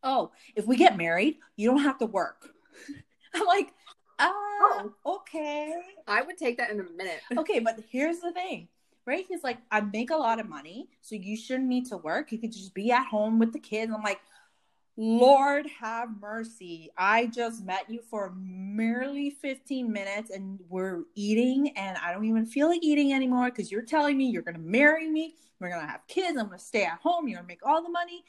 "Oh, 0.03 0.31
if 0.55 0.67
we 0.67 0.77
get 0.77 0.97
married, 0.97 1.39
you 1.57 1.71
don't 1.71 1.83
have 1.83 1.99
to 1.99 2.07
work." 2.07 2.51
I'm 3.35 3.47
like, 3.47 3.73
oh, 4.19 4.93
ah, 5.05 5.11
okay. 5.13 5.75
I 6.07 6.23
would 6.23 6.39
take 6.39 6.59
that 6.59 6.71
in 6.71 6.81
a 6.81 6.85
minute. 6.97 7.21
Okay, 7.37 7.59
but 7.59 7.81
here's 7.91 8.21
the 8.21 8.33
thing, 8.33 8.69
right? 9.07 9.25
He's 9.29 9.43
like, 9.43 9.59
I 9.71 9.81
make 9.81 10.11
a 10.11 10.17
lot 10.17 10.41
of 10.41 10.49
money, 10.49 10.89
so 11.01 11.15
you 11.15 11.37
shouldn't 11.37 11.69
need 11.69 11.87
to 11.87 11.97
work. 11.97 12.33
You 12.33 12.39
could 12.39 12.53
just 12.53 12.75
be 12.75 12.91
at 12.93 13.07
home 13.07 13.39
with 13.39 13.53
the 13.53 13.59
kids. 13.59 13.93
I'm 13.95 14.03
like, 14.03 14.21
Lord 14.97 15.67
have 15.81 16.21
mercy. 16.21 16.91
I 16.99 17.27
just 17.27 17.65
met 17.65 17.89
you 17.89 18.03
for 18.11 18.33
merely 18.37 19.31
15 19.31 19.91
minutes 19.91 20.31
and 20.31 20.61
we're 20.69 21.05
eating, 21.15 21.73
and 21.77 21.97
I 21.97 22.13
don't 22.13 22.27
even 22.27 22.47
feel 22.47 22.69
like 22.69 22.83
eating 22.83 23.13
anymore 23.13 23.47
because 23.47 23.73
you're 23.73 23.83
telling 23.83 24.19
me 24.19 24.27
you're 24.27 24.43
going 24.43 24.55
to 24.55 24.61
marry 24.61 25.09
me. 25.09 25.35
We're 25.61 25.71
going 25.71 25.81
to 25.81 25.91
have 25.91 26.07
kids. 26.09 26.37
I'm 26.39 26.47
going 26.47 26.59
to 26.59 26.65
stay 26.65 26.85
at 26.85 26.99
home. 26.99 27.27
You're 27.27 27.39
going 27.39 27.47
to 27.47 27.53
make 27.53 27.65
all 27.65 27.83
the 27.83 27.89
money, 27.89 28.25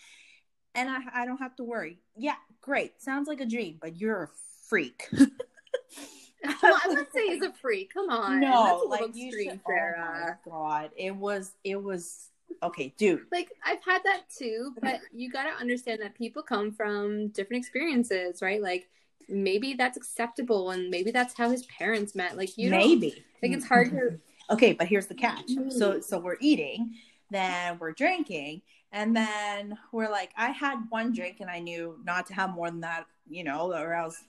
and 0.73 0.89
I, 0.89 0.99
I 1.13 1.25
don't 1.25 1.39
have 1.39 1.55
to 1.57 1.63
worry. 1.63 1.99
Yeah, 2.15 2.35
great. 2.61 3.01
Sounds 3.01 3.27
like 3.27 3.41
a 3.41 3.45
dream, 3.45 3.77
but 3.81 3.97
you're 3.97 4.23
a 4.23 4.29
freak. 4.69 5.09
well, 6.63 6.79
I 6.83 6.87
would 6.89 7.11
say 7.13 7.27
he's 7.27 7.43
a 7.43 7.53
freak. 7.53 7.93
Come 7.93 8.09
on. 8.09 8.39
No, 8.39 8.85
like 8.89 9.15
you 9.15 9.31
should, 9.31 9.59
Sarah. 9.65 10.37
Oh 10.45 10.51
my 10.51 10.51
god. 10.51 10.91
It 10.95 11.15
was 11.15 11.53
it 11.63 11.81
was 11.81 12.29
okay, 12.61 12.93
dude. 12.97 13.21
Like 13.31 13.49
I've 13.65 13.83
had 13.83 14.01
that 14.03 14.23
too, 14.35 14.73
but 14.81 14.99
you 15.13 15.31
got 15.31 15.43
to 15.43 15.59
understand 15.59 16.01
that 16.01 16.15
people 16.15 16.43
come 16.43 16.71
from 16.71 17.29
different 17.29 17.61
experiences, 17.61 18.41
right? 18.41 18.61
Like 18.61 18.89
maybe 19.29 19.73
that's 19.73 19.97
acceptable 19.97 20.71
and 20.71 20.89
maybe 20.89 21.11
that's 21.11 21.33
how 21.37 21.49
his 21.49 21.65
parents 21.65 22.15
met. 22.15 22.37
Like 22.37 22.57
you 22.57 22.69
maybe. 22.69 23.23
Like 23.41 23.51
it's 23.51 23.65
hard 23.65 23.91
to 23.91 24.19
Okay, 24.49 24.73
but 24.73 24.87
here's 24.87 25.07
the 25.07 25.15
catch. 25.15 25.47
So 25.47 25.61
mm-hmm. 25.61 26.01
so 26.01 26.19
we're 26.19 26.37
eating, 26.39 26.95
then 27.31 27.77
we're 27.79 27.93
drinking, 27.93 28.61
and 28.91 29.15
then 29.15 29.77
we're 29.91 30.09
like 30.09 30.31
I 30.37 30.49
had 30.49 30.77
one 30.89 31.13
drink 31.13 31.37
and 31.39 31.49
I 31.49 31.59
knew 31.59 31.99
not 32.03 32.27
to 32.27 32.33
have 32.33 32.51
more 32.51 32.69
than 32.69 32.81
that, 32.81 33.05
you 33.29 33.43
know, 33.43 33.73
or 33.73 33.93
else 33.93 34.21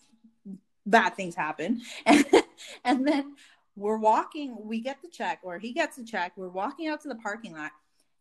bad 0.86 1.16
things 1.16 1.34
happen. 1.34 1.82
And, 2.06 2.24
and 2.84 3.06
then 3.06 3.34
we're 3.76 3.98
walking, 3.98 4.56
we 4.60 4.80
get 4.80 5.02
the 5.02 5.08
check, 5.08 5.40
or 5.42 5.58
he 5.58 5.72
gets 5.72 5.96
the 5.96 6.04
check. 6.04 6.32
We're 6.36 6.48
walking 6.48 6.88
out 6.88 7.00
to 7.02 7.08
the 7.08 7.16
parking 7.16 7.52
lot, 7.52 7.72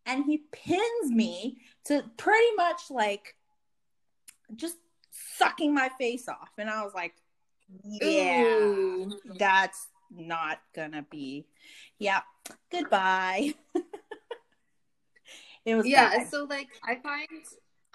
and 0.05 0.25
he 0.25 0.43
pins 0.51 1.11
me 1.11 1.57
to 1.85 2.03
pretty 2.17 2.55
much 2.55 2.81
like 2.89 3.35
just 4.55 4.77
sucking 5.37 5.73
my 5.73 5.89
face 5.99 6.27
off. 6.27 6.49
And 6.57 6.69
I 6.69 6.83
was 6.83 6.93
like, 6.93 7.13
yeah, 7.83 8.43
Ooh. 8.43 9.11
that's 9.37 9.87
not 10.11 10.59
gonna 10.75 11.05
be. 11.09 11.45
Yeah, 11.99 12.21
goodbye. 12.71 13.53
it 15.65 15.75
was 15.75 15.87
yeah. 15.87 16.17
Bad. 16.17 16.29
So 16.29 16.45
like, 16.45 16.67
I 16.83 16.95
find 16.95 17.27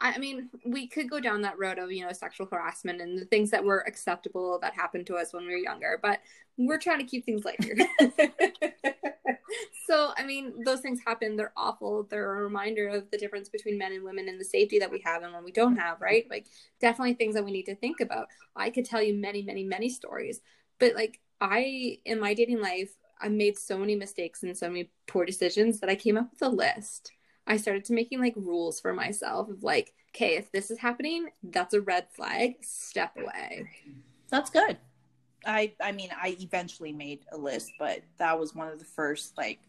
I 0.00 0.18
mean, 0.18 0.48
we 0.64 0.86
could 0.86 1.10
go 1.10 1.18
down 1.18 1.42
that 1.42 1.58
road 1.58 1.78
of, 1.78 1.90
you 1.90 2.04
know, 2.04 2.12
sexual 2.12 2.46
harassment 2.46 3.00
and 3.00 3.18
the 3.18 3.24
things 3.24 3.50
that 3.50 3.64
were 3.64 3.80
acceptable 3.86 4.58
that 4.60 4.74
happened 4.74 5.06
to 5.08 5.16
us 5.16 5.32
when 5.32 5.44
we 5.44 5.52
were 5.52 5.58
younger, 5.58 5.98
but 6.00 6.20
we're 6.56 6.78
trying 6.78 7.00
to 7.00 7.04
keep 7.04 7.24
things 7.24 7.44
light 7.44 7.62
here. 7.62 7.76
so, 9.88 10.12
I 10.16 10.24
mean, 10.24 10.62
those 10.64 10.80
things 10.80 11.00
happen. 11.04 11.36
They're 11.36 11.52
awful. 11.56 12.04
They're 12.04 12.32
a 12.32 12.42
reminder 12.44 12.88
of 12.88 13.10
the 13.10 13.18
difference 13.18 13.48
between 13.48 13.76
men 13.76 13.92
and 13.92 14.04
women 14.04 14.28
and 14.28 14.40
the 14.40 14.44
safety 14.44 14.78
that 14.78 14.90
we 14.90 15.02
have 15.04 15.24
and 15.24 15.32
when 15.32 15.44
we 15.44 15.52
don't 15.52 15.76
have, 15.76 16.00
right? 16.00 16.26
Like, 16.30 16.46
definitely 16.80 17.14
things 17.14 17.34
that 17.34 17.44
we 17.44 17.50
need 17.50 17.66
to 17.66 17.74
think 17.74 18.00
about. 18.00 18.28
I 18.54 18.70
could 18.70 18.84
tell 18.84 19.02
you 19.02 19.14
many, 19.14 19.42
many, 19.42 19.64
many 19.64 19.88
stories, 19.88 20.40
but 20.78 20.94
like, 20.94 21.20
I, 21.40 21.98
in 22.04 22.20
my 22.20 22.34
dating 22.34 22.60
life, 22.60 22.90
I 23.20 23.28
made 23.28 23.58
so 23.58 23.78
many 23.78 23.96
mistakes 23.96 24.44
and 24.44 24.56
so 24.56 24.68
many 24.68 24.90
poor 25.08 25.24
decisions 25.24 25.80
that 25.80 25.90
I 25.90 25.96
came 25.96 26.16
up 26.16 26.30
with 26.30 26.42
a 26.42 26.48
list 26.48 27.12
I 27.48 27.56
started 27.56 27.84
to 27.86 27.94
making 27.94 28.20
like 28.20 28.34
rules 28.36 28.78
for 28.78 28.92
myself 28.92 29.48
of 29.48 29.62
like, 29.62 29.94
okay, 30.14 30.36
if 30.36 30.52
this 30.52 30.70
is 30.70 30.78
happening, 30.78 31.28
that's 31.42 31.72
a 31.72 31.80
red 31.80 32.06
flag. 32.14 32.56
Step 32.60 33.16
away. 33.16 33.70
That's 34.28 34.50
good. 34.50 34.76
I 35.46 35.72
I 35.80 35.92
mean, 35.92 36.10
I 36.14 36.36
eventually 36.40 36.92
made 36.92 37.20
a 37.32 37.38
list, 37.38 37.72
but 37.78 38.02
that 38.18 38.38
was 38.38 38.54
one 38.54 38.68
of 38.68 38.78
the 38.78 38.84
first 38.84 39.36
like 39.38 39.60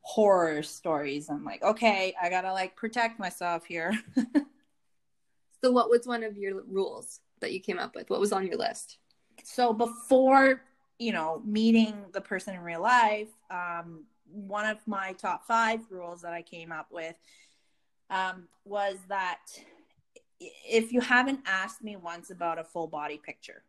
horror 0.00 0.62
stories. 0.64 1.30
I'm 1.30 1.44
like, 1.44 1.62
okay, 1.62 2.14
I 2.20 2.28
gotta 2.28 2.52
like 2.52 2.74
protect 2.74 3.20
myself 3.20 3.64
here. 3.64 3.92
so, 5.62 5.70
what 5.70 5.88
was 5.88 6.06
one 6.06 6.24
of 6.24 6.36
your 6.36 6.62
rules 6.62 7.20
that 7.40 7.52
you 7.52 7.60
came 7.60 7.78
up 7.78 7.94
with? 7.94 8.10
What 8.10 8.20
was 8.20 8.32
on 8.32 8.46
your 8.46 8.56
list? 8.56 8.98
So 9.44 9.72
before 9.72 10.62
you 10.98 11.12
know 11.12 11.40
meeting 11.44 12.06
the 12.12 12.20
person 12.20 12.54
in 12.54 12.62
real 12.62 12.82
life, 12.82 13.28
um, 13.50 14.04
one 14.30 14.66
of 14.66 14.78
my 14.86 15.12
top 15.12 15.46
five 15.46 15.80
rules 15.90 16.22
that 16.22 16.32
I 16.32 16.42
came 16.42 16.72
up 16.72 16.88
with 16.90 17.16
um, 18.10 18.48
was 18.64 18.96
that 19.08 19.40
if 20.40 20.92
you 20.92 21.00
haven't 21.00 21.40
asked 21.46 21.82
me 21.82 21.96
once 21.96 22.30
about 22.30 22.58
a 22.58 22.64
full 22.64 22.86
body 22.86 23.18
picture, 23.18 23.62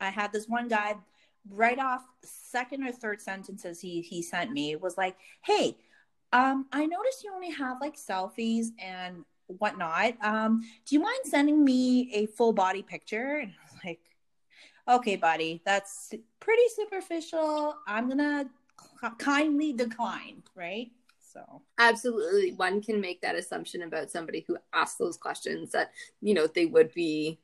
I 0.00 0.10
had 0.10 0.32
this 0.32 0.48
one 0.48 0.68
guy 0.68 0.96
right 1.48 1.78
off 1.78 2.04
second 2.22 2.84
or 2.84 2.92
third 2.92 3.20
sentences 3.20 3.80
he 3.80 4.02
he 4.02 4.22
sent 4.22 4.52
me 4.52 4.76
was 4.76 4.98
like, 4.98 5.16
"Hey, 5.42 5.76
um, 6.32 6.66
I 6.72 6.86
noticed 6.86 7.24
you 7.24 7.32
only 7.34 7.50
have 7.50 7.80
like 7.80 7.96
selfies 7.96 8.68
and 8.78 9.24
whatnot. 9.46 10.14
Um, 10.22 10.62
do 10.86 10.94
you 10.94 11.00
mind 11.00 11.20
sending 11.24 11.64
me 11.64 12.10
a 12.14 12.26
full 12.26 12.52
body 12.52 12.82
picture?" 12.82 13.38
And 13.38 13.52
I 13.52 13.72
was 13.72 13.84
like, 13.84 14.00
"Okay, 14.88 15.16
buddy, 15.16 15.62
that's 15.64 16.12
pretty 16.38 16.62
superficial. 16.76 17.76
I'm 17.86 18.08
gonna 18.08 18.50
kindly 19.18 19.72
decline, 19.72 20.42
right? 20.54 20.90
So 21.32 21.62
absolutely, 21.78 22.52
one 22.52 22.82
can 22.82 23.00
make 23.00 23.20
that 23.22 23.36
assumption 23.36 23.82
about 23.82 24.10
somebody 24.10 24.44
who 24.46 24.58
asks 24.72 24.98
those 24.98 25.16
questions 25.16 25.70
that 25.72 25.92
you 26.20 26.34
know 26.34 26.46
they 26.46 26.66
would 26.66 26.92
be. 26.92 27.38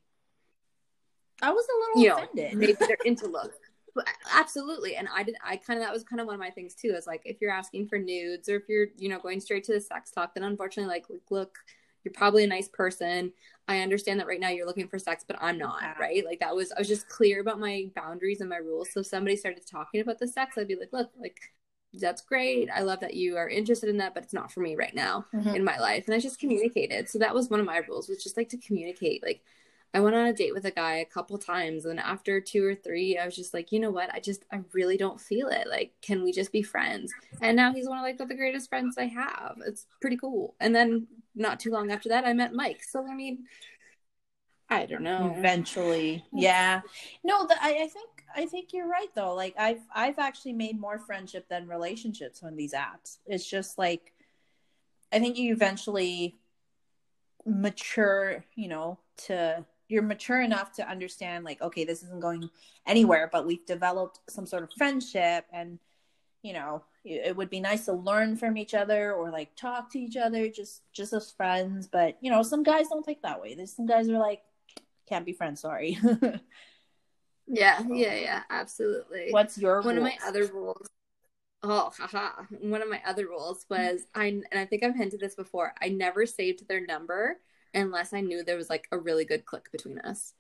I 1.43 1.53
was 1.53 1.67
a 1.67 2.03
little 2.03 2.19
offended. 2.19 2.53
Know, 2.53 2.59
maybe 2.59 2.73
they're 2.81 2.97
into 3.05 3.27
look. 3.27 3.53
absolutely, 4.33 4.97
and 4.97 5.09
I 5.15 5.23
did. 5.23 5.37
I 5.45 5.57
kind 5.57 5.79
of 5.79 5.87
that 5.87 5.93
was 5.93 6.03
kind 6.03 6.21
of 6.21 6.27
one 6.27 6.35
of 6.35 6.41
my 6.41 6.51
things 6.51 6.75
too. 6.75 6.95
Is 6.97 7.07
like 7.07 7.23
if 7.25 7.41
you're 7.41 7.53
asking 7.53 7.89
for 7.89 7.99
nudes 7.99 8.49
or 8.49 8.57
if 8.57 8.65
you're 8.69 8.89
you 8.99 9.09
know 9.09 9.19
going 9.19 9.41
straight 9.41 9.65
to 9.65 9.75
the 9.75 9.81
sex 9.81 10.11
talk, 10.11 10.35
then 10.35 10.43
unfortunately, 10.43 10.93
like 10.93 11.07
look, 11.31 11.59
you're 12.07 12.13
probably 12.13 12.45
a 12.45 12.49
nice 12.49 12.69
person. 12.69 13.33
I 13.67 13.81
understand 13.81 14.21
that 14.21 14.29
right 14.29 14.39
now 14.39 14.51
you're 14.51 14.67
looking 14.67 14.87
for 14.87 14.97
sex, 14.97 15.25
but 15.27 15.37
I'm 15.41 15.59
not, 15.59 15.99
right? 15.99 16.25
Like 16.25 16.39
that 16.39 16.55
was 16.55 16.71
I 16.71 16.79
was 16.79 16.87
just 16.87 17.09
clear 17.09 17.41
about 17.41 17.59
my 17.59 17.91
boundaries 17.97 18.41
and 18.41 18.49
my 18.49 18.59
rules. 18.59 18.93
So 18.93 19.01
if 19.01 19.07
somebody 19.07 19.35
started 19.37 19.67
talking 19.69 20.01
about 20.01 20.21
the 20.21 20.29
sex, 20.29 20.57
I'd 20.57 20.69
be 20.69 20.77
like, 20.77 20.93
look, 20.93 21.11
like 21.21 21.37
that's 21.93 22.23
great. 22.23 22.69
I 22.73 22.83
love 22.83 23.01
that 23.01 23.15
you 23.15 23.37
are 23.37 23.49
interested 23.49 23.89
in 23.89 23.97
that, 23.97 24.15
but 24.15 24.23
it's 24.23 24.33
not 24.33 24.53
for 24.53 24.61
me 24.61 24.77
right 24.77 24.95
now 24.95 25.27
mm-hmm. 25.35 25.57
in 25.57 25.65
my 25.65 25.79
life. 25.79 26.05
And 26.07 26.15
I 26.15 26.21
just 26.21 26.39
communicated. 26.39 27.09
So 27.09 27.19
that 27.19 27.35
was 27.35 27.51
one 27.51 27.59
of 27.59 27.67
my 27.67 27.79
rules, 27.89 28.09
was 28.09 28.23
just 28.23 28.37
like 28.37 28.51
to 28.51 28.59
communicate. 28.59 29.25
Like 29.25 29.43
I 29.95 30.01
went 30.01 30.15
on 30.15 30.27
a 30.27 30.33
date 30.33 30.53
with 30.53 30.67
a 30.67 30.71
guy 30.71 30.97
a 30.97 31.05
couple 31.07 31.39
times, 31.39 31.87
and 31.87 31.99
after 31.99 32.41
two 32.41 32.65
or 32.65 32.75
three, 32.75 33.17
I 33.17 33.25
was 33.25 33.35
just 33.35 33.55
like, 33.55 33.73
you 33.73 33.81
know 33.81 33.91
what? 33.91 34.13
I 34.13 34.21
just 34.21 34.45
I 34.53 34.61
really 34.73 34.97
don't 34.97 35.21
feel 35.21 35.49
it. 35.49 35.69
Like, 35.69 35.93
can 36.03 36.23
we 36.23 36.33
just 36.33 36.53
be 36.53 36.63
friends? 36.63 37.13
And 37.41 37.57
now 37.57 37.73
he's 37.73 37.89
one 37.89 37.99
of 37.99 38.05
like 38.05 38.19
the 38.19 38.27
greatest 38.35 38.69
friends 38.69 38.99
I 38.99 39.07
have. 39.07 39.57
It's 39.67 39.87
pretty 40.01 40.19
cool. 40.19 40.55
And 40.61 40.75
then 40.75 41.07
not 41.35 41.61
too 41.61 41.71
long 41.71 41.91
after 41.91 42.11
that, 42.11 42.27
I 42.27 42.33
met 42.35 42.53
Mike. 42.53 42.83
So 42.85 43.07
I 43.07 43.15
mean, 43.15 43.45
I 44.69 44.85
don't 44.85 45.03
know. 45.03 45.35
Eventually, 45.37 46.25
yeah. 46.33 46.81
No, 47.23 47.47
the, 47.47 47.55
I, 47.63 47.85
I 47.85 47.89
think 47.89 48.25
I 48.35 48.47
think 48.47 48.73
you're 48.73 48.89
right 48.89 49.15
though. 49.15 49.35
Like 49.35 49.55
I've 49.59 49.83
I've 49.95 50.19
actually 50.19 50.55
made 50.55 50.79
more 50.79 50.99
friendship 50.99 51.49
than 51.49 51.69
relationships 51.69 52.43
on 52.43 52.57
these 52.57 52.75
apps. 52.75 53.19
It's 53.27 53.49
just 53.49 53.79
like 53.79 54.13
I 55.13 55.21
think 55.21 55.39
you 55.39 55.53
eventually 55.53 56.35
mature, 57.47 58.45
you 58.57 58.69
know, 58.69 58.99
to 59.27 59.65
you're 59.89 60.03
mature 60.03 60.41
enough 60.41 60.73
to 60.73 60.89
understand 60.89 61.45
like 61.45 61.61
okay, 61.63 61.85
this 61.85 62.03
isn't 62.03 62.21
going 62.21 62.49
anywhere, 62.87 63.29
but 63.33 63.47
we've 63.47 63.65
developed 63.67 64.21
some 64.29 64.47
sort 64.47 64.63
of 64.63 64.71
friendship 64.77 65.47
and 65.53 65.79
you 66.43 66.53
know, 66.53 66.85
it 67.05 67.37
would 67.37 67.51
be 67.51 67.59
nice 67.59 67.87
to 67.87 67.93
learn 67.93 68.37
from 68.37 68.57
each 68.57 68.73
other 68.73 69.13
or 69.13 69.31
like 69.31 69.57
talk 69.57 69.91
to 69.93 69.99
each 69.99 70.17
other 70.17 70.49
just 70.49 70.83
just 70.93 71.13
as 71.13 71.33
friends, 71.33 71.87
but 71.87 72.17
you 72.21 72.31
know, 72.31 72.43
some 72.43 72.63
guys 72.63 72.89
don't 72.89 73.05
think 73.05 73.23
that 73.23 73.41
way. 73.41 73.55
There's 73.55 73.75
some 73.75 73.87
guys 73.87 74.09
are 74.09 74.19
like 74.19 74.43
can't 75.09 75.27
be 75.27 75.33
friends, 75.33 75.61
sorry. 75.61 75.99
Yeah, 77.47 77.81
yeah, 77.89 78.15
yeah, 78.15 78.43
absolutely. 78.51 79.29
What's 79.31 79.57
your 79.57 79.81
one 79.81 79.97
rules? 79.97 79.99
of 79.99 80.03
my 80.03 80.29
other 80.29 80.47
rules? 80.53 80.89
Oh, 81.63 81.93
haha. 81.97 82.43
One 82.61 82.83
of 82.83 82.89
my 82.89 83.01
other 83.07 83.27
rules 83.27 83.65
was 83.71 84.03
I 84.15 84.27
and 84.27 84.45
I 84.53 84.67
think 84.67 84.83
I've 84.83 84.97
hinted 84.97 85.21
this 85.21 85.35
before. 85.35 85.73
I 85.81 85.89
never 85.89 86.27
saved 86.27 86.67
their 86.69 86.85
number 86.85 87.37
unless 87.77 88.13
I 88.13 88.21
knew 88.21 88.43
there 88.43 88.57
was 88.57 88.71
like 88.71 88.89
a 88.91 88.99
really 88.99 89.25
good 89.25 89.45
click 89.45 89.71
between 89.71 89.99
us. 90.01 90.35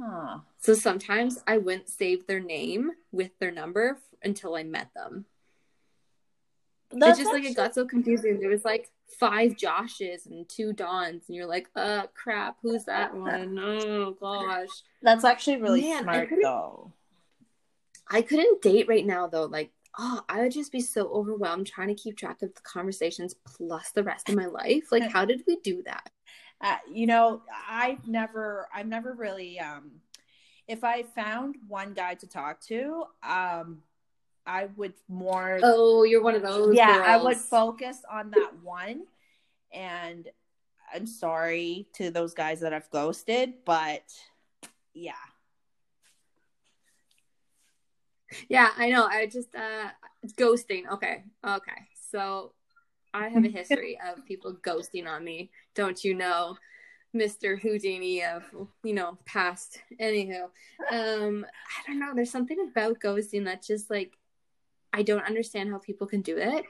Huh. 0.00 0.38
So 0.58 0.74
sometimes 0.74 1.42
I 1.46 1.58
wouldn't 1.58 1.88
save 1.88 2.26
their 2.26 2.40
name 2.40 2.90
with 3.12 3.38
their 3.38 3.50
number 3.50 3.98
until 4.22 4.54
I 4.54 4.62
met 4.62 4.90
them. 4.94 5.24
That's 6.90 7.18
it's 7.18 7.18
just 7.18 7.28
actually... 7.28 7.42
like 7.42 7.50
it 7.50 7.56
got 7.56 7.74
so 7.74 7.86
confusing. 7.86 8.38
There 8.38 8.50
was 8.50 8.64
like 8.64 8.90
five 9.18 9.56
Joshes 9.56 10.26
and 10.26 10.48
two 10.48 10.72
Dons, 10.72 11.24
and 11.26 11.36
you're 11.36 11.46
like, 11.46 11.68
uh, 11.74 12.06
crap, 12.14 12.58
who's 12.62 12.84
that 12.84 13.14
one? 13.14 13.58
Oh 13.58 14.12
gosh, 14.20 14.68
that's 15.02 15.24
actually 15.24 15.56
really 15.56 15.80
Man, 15.80 16.02
smart 16.02 16.28
I 16.32 16.36
though. 16.42 16.92
I 18.08 18.22
couldn't 18.22 18.62
date 18.62 18.88
right 18.88 19.04
now 19.04 19.26
though. 19.26 19.46
Like, 19.46 19.72
oh, 19.98 20.22
I 20.28 20.42
would 20.42 20.52
just 20.52 20.70
be 20.70 20.80
so 20.80 21.08
overwhelmed 21.08 21.66
trying 21.66 21.88
to 21.88 21.94
keep 21.94 22.16
track 22.16 22.42
of 22.42 22.54
the 22.54 22.60
conversations 22.60 23.34
plus 23.34 23.90
the 23.90 24.04
rest 24.04 24.28
of 24.28 24.36
my 24.36 24.46
life. 24.46 24.92
Like, 24.92 25.10
how 25.10 25.24
did 25.24 25.42
we 25.46 25.56
do 25.56 25.82
that? 25.86 26.10
Uh, 26.60 26.76
you 26.90 27.06
know, 27.06 27.42
I've 27.68 28.06
never, 28.08 28.68
I've 28.74 28.86
never 28.86 29.12
really 29.12 29.58
um 29.60 30.00
if 30.68 30.82
I 30.82 31.02
found 31.04 31.56
one 31.68 31.94
guy 31.94 32.14
to 32.14 32.26
talk 32.26 32.60
to, 32.62 33.04
um, 33.22 33.82
I 34.44 34.66
would 34.76 34.94
more. 35.08 35.60
Oh, 35.62 36.02
you're 36.02 36.22
one 36.22 36.34
of 36.34 36.42
those. 36.42 36.74
Yeah, 36.74 37.02
I 37.04 37.16
would 37.22 37.36
focus 37.36 37.98
on 38.10 38.30
that 38.32 38.52
one, 38.62 39.04
and 39.72 40.28
I'm 40.92 41.06
sorry 41.06 41.88
to 41.94 42.10
those 42.10 42.34
guys 42.34 42.60
that 42.60 42.72
I've 42.72 42.90
ghosted, 42.90 43.64
but 43.64 44.02
yeah, 44.92 45.12
Yeah, 48.48 48.70
I 48.76 48.90
know. 48.90 49.06
I 49.06 49.26
just 49.26 49.54
uh 49.54 49.88
ghosting. 50.36 50.90
Okay. 50.92 51.24
Okay. 51.46 51.88
So 52.10 52.52
I 53.16 53.28
have 53.28 53.44
a 53.44 53.48
history 53.48 53.98
of 54.06 54.24
people 54.24 54.54
ghosting 54.54 55.06
on 55.06 55.24
me. 55.24 55.50
Don't 55.74 56.02
you 56.02 56.14
know? 56.14 56.56
Mr. 57.14 57.58
Houdini 57.58 58.22
of 58.22 58.42
you 58.84 58.92
know 58.92 59.16
past. 59.24 59.78
Anywho, 59.98 60.42
um, 60.90 61.46
I 61.46 61.86
don't 61.86 61.98
know. 61.98 62.12
There's 62.14 62.30
something 62.30 62.68
about 62.70 63.00
ghosting 63.00 63.46
that 63.46 63.62
just 63.62 63.90
like 63.90 64.12
I 64.92 65.02
don't 65.02 65.24
understand 65.24 65.70
how 65.70 65.78
people 65.78 66.06
can 66.06 66.20
do 66.20 66.36
it. 66.36 66.66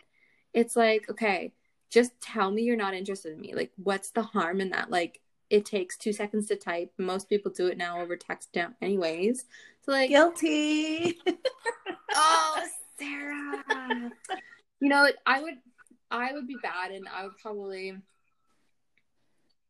It's 0.54 0.76
like 0.76 1.10
okay, 1.10 1.52
just 1.90 2.20
tell 2.20 2.50
me 2.50 2.62
you're 2.62 2.76
not 2.76 2.94
interested 2.94 3.32
in 3.32 3.40
me. 3.40 3.54
Like, 3.54 3.72
what's 3.76 4.10
the 4.10 4.22
harm 4.22 4.60
in 4.60 4.70
that? 4.70 4.90
Like, 4.90 5.20
it 5.50 5.64
takes 5.64 5.96
two 5.96 6.12
seconds 6.12 6.48
to 6.48 6.56
type. 6.56 6.92
Most 6.98 7.28
people 7.28 7.52
do 7.52 7.68
it 7.68 7.78
now 7.78 8.00
over 8.00 8.16
text 8.16 8.52
down, 8.52 8.74
anyways. 8.82 9.44
So 9.82 9.92
like, 9.92 10.10
guilty. 10.10 11.18
oh, 12.14 12.66
Sarah. 12.98 14.10
you 14.80 14.88
know, 14.88 15.08
I 15.24 15.40
would, 15.40 15.54
I 16.10 16.32
would 16.32 16.46
be 16.46 16.56
bad, 16.62 16.92
and 16.92 17.08
I 17.08 17.24
would 17.24 17.36
probably, 17.38 17.96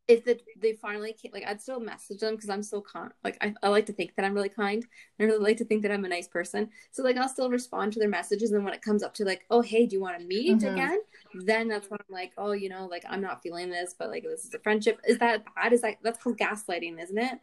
if 0.08 0.24
the, 0.24 0.38
they 0.60 0.74
finally 0.74 1.12
came, 1.12 1.32
like, 1.32 1.46
I'd 1.46 1.60
still 1.60 1.80
message 1.80 2.20
them 2.20 2.34
because 2.36 2.50
I'm 2.50 2.62
so 2.62 2.80
con, 2.80 3.12
like, 3.24 3.36
I, 3.40 3.54
I 3.62 3.68
like 3.68 3.86
to 3.86 3.92
think 3.92 4.14
that 4.16 4.24
I'm 4.24 4.34
really 4.34 4.48
kind. 4.50 4.84
I 5.18 5.24
really 5.24 5.38
like 5.42 5.56
to 5.58 5.64
think 5.64 5.82
that 5.82 5.90
I'm 5.90 6.04
a 6.04 6.08
nice 6.08 6.28
person. 6.28 6.70
So 6.92 7.02
like, 7.02 7.16
I'll 7.16 7.28
still 7.28 7.50
respond 7.50 7.92
to 7.94 7.98
their 7.98 8.08
messages, 8.08 8.52
and 8.52 8.64
when 8.64 8.74
it 8.74 8.82
comes 8.82 9.02
up 9.02 9.14
to 9.14 9.24
like, 9.24 9.46
oh 9.50 9.62
hey, 9.62 9.86
do 9.86 9.96
you 9.96 10.00
want 10.02 10.18
to 10.18 10.24
meet 10.24 10.60
Mhm. 10.60 10.74
again? 10.74 11.00
Then 11.34 11.68
that's 11.68 11.90
when 11.90 11.98
I'm 12.00 12.14
like, 12.14 12.32
oh, 12.38 12.52
you 12.52 12.68
know, 12.68 12.86
like 12.86 13.04
I'm 13.08 13.20
not 13.22 13.42
feeling 13.42 13.70
this, 13.70 13.94
but 13.98 14.10
like 14.10 14.22
this 14.22 14.44
is 14.44 14.54
a 14.54 14.58
friendship. 14.60 15.00
Is 15.08 15.18
that 15.18 15.44
bad? 15.54 15.72
Is 15.72 15.80
that 15.80 15.96
that's 16.02 16.22
called 16.22 16.38
gaslighting, 16.38 17.02
isn't 17.02 17.18
it? 17.18 17.40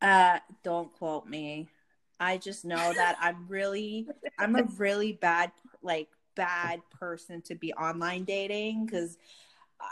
Uh, 0.00 0.38
don't 0.62 0.92
quote 0.92 1.26
me. 1.26 1.68
I 2.18 2.38
just 2.38 2.64
know 2.64 2.92
that 2.94 3.16
I'm 3.20 3.46
really, 3.48 4.08
I'm 4.38 4.56
a 4.56 4.62
really 4.78 5.12
bad, 5.12 5.52
like, 5.82 6.08
bad 6.36 6.80
person 6.90 7.42
to 7.42 7.54
be 7.54 7.72
online 7.74 8.24
dating 8.24 8.86
because 8.86 9.18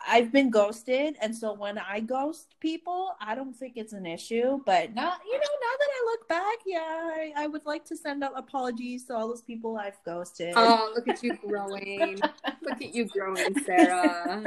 I've 0.09 0.33
been 0.33 0.50
ghosted. 0.50 1.16
And 1.20 1.35
so 1.35 1.52
when 1.52 1.78
I 1.78 2.00
ghost 2.00 2.54
people, 2.61 3.11
I 3.20 3.35
don't 3.35 3.54
think 3.54 3.74
it's 3.76 3.92
an 3.92 4.07
issue. 4.07 4.61
But 4.64 4.94
now, 4.94 5.14
you 5.26 5.33
know, 5.33 5.38
now 5.38 5.74
that 5.78 5.88
I 5.90 6.04
look 6.07 6.28
back, 6.28 6.59
yeah, 6.66 6.78
I, 6.80 7.33
I 7.37 7.46
would 7.46 7.66
like 7.66 7.85
to 7.87 7.96
send 7.96 8.24
out 8.24 8.33
apologies 8.37 9.04
to 9.07 9.16
all 9.16 9.28
those 9.28 9.42
people 9.42 9.76
I've 9.76 10.02
ghosted. 10.04 10.54
Oh, 10.57 10.92
look 10.94 11.09
at 11.09 11.22
you 11.22 11.37
growing. 11.37 12.18
look 12.62 12.83
at 12.83 12.94
you 12.94 13.07
growing, 13.07 13.59
Sarah. 13.64 14.44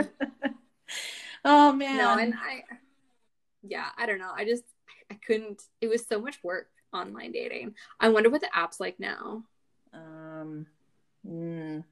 oh, 1.46 1.72
man. 1.72 1.98
No, 1.98 2.18
and 2.18 2.34
I, 2.34 2.64
yeah, 3.62 3.90
I 3.98 4.06
don't 4.06 4.20
know. 4.20 4.32
I 4.36 4.46
just, 4.46 4.64
I 5.12 5.16
couldn't. 5.16 5.62
It 5.82 5.88
was 5.88 6.06
so 6.06 6.20
much 6.20 6.44
work 6.44 6.68
online 6.94 7.32
dating. 7.32 7.76
I 8.00 8.10
wonder 8.10 8.30
what 8.30 8.42
the 8.42 8.56
app's 8.56 8.80
like 8.80 9.00
now. 9.00 9.44
um, 9.94 10.66
mm, 11.28 11.84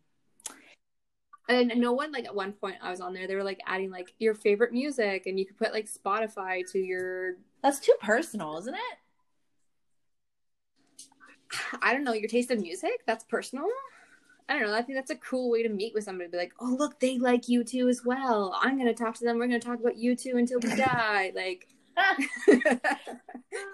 And 1.50 1.74
no 1.76 1.94
one 1.94 2.12
like 2.12 2.26
at 2.26 2.36
one 2.36 2.54
point 2.54 2.78
I 2.82 2.90
was 2.92 3.02
on 3.02 3.14
there. 3.14 3.28
They 3.28 3.36
were 3.36 3.44
like 3.44 3.60
adding 3.66 3.92
like 3.92 4.14
your 4.20 4.34
favorite 4.34 4.72
music, 4.72 5.26
and 5.26 5.40
you 5.40 5.46
could 5.46 5.58
put 5.58 5.74
like 5.74 5.88
Spotify 5.92 6.70
to 6.72 6.80
your. 6.80 7.36
that's 7.62 7.80
too 7.80 7.96
personal, 8.02 8.58
isn't 8.58 8.74
it? 8.74 8.98
I 11.82 11.94
don't 11.94 12.04
know 12.04 12.14
your 12.14 12.28
taste 12.28 12.52
in 12.52 12.62
music. 12.62 13.04
That's 13.06 13.24
personal. 13.24 13.66
I 14.48 14.54
don't 14.60 14.68
know. 14.68 14.76
I 14.76 14.82
think 14.82 14.98
that's 14.98 15.12
a 15.12 15.16
cool 15.16 15.50
way 15.50 15.64
to 15.64 15.70
meet 15.70 15.94
with 15.94 16.04
somebody. 16.04 16.30
Be 16.30 16.38
like, 16.38 16.54
oh 16.60 16.76
look, 16.78 17.00
they 17.00 17.18
like 17.18 17.44
U2 17.44 17.90
as 17.90 18.04
well. 18.06 18.56
I'm 18.62 18.78
gonna 18.78 18.94
talk 18.94 19.16
to 19.16 19.24
them. 19.24 19.38
We're 19.38 19.48
gonna 19.48 19.60
talk 19.60 19.80
about 19.80 19.96
U2 19.96 20.36
until 20.38 20.60
we 20.60 20.76
die. 20.76 21.32
Like, 21.36 21.68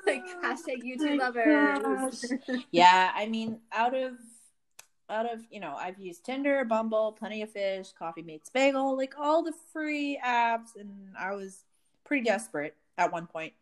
like 0.05 0.23
hashtag 0.43 0.83
U2 0.83 0.99
My 0.99 1.15
lovers. 1.15 2.33
yeah 2.71 3.11
i 3.15 3.25
mean 3.25 3.59
out 3.71 3.95
of 3.95 4.13
out 5.11 5.31
of 5.31 5.41
you 5.51 5.59
know 5.59 5.75
i've 5.77 5.99
used 5.99 6.25
tinder 6.25 6.63
bumble 6.65 7.11
plenty 7.11 7.41
of 7.41 7.51
fish 7.51 7.89
coffee 7.97 8.21
meets 8.21 8.49
bagel 8.49 8.95
like 8.95 9.13
all 9.19 9.43
the 9.43 9.53
free 9.73 10.19
apps 10.25 10.75
and 10.79 10.89
i 11.19 11.33
was 11.33 11.65
pretty 12.03 12.23
desperate 12.23 12.75
at 12.97 13.11
one 13.11 13.27
point. 13.27 13.53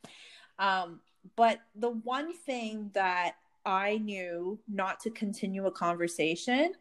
Um 0.58 1.02
but 1.36 1.60
the 1.76 1.90
one 1.90 2.34
thing 2.34 2.92
that 2.94 3.36
i 3.66 3.98
knew 3.98 4.58
not 4.68 5.00
to 5.02 5.10
continue 5.10 5.66
a 5.66 5.72
conversation 5.72 6.74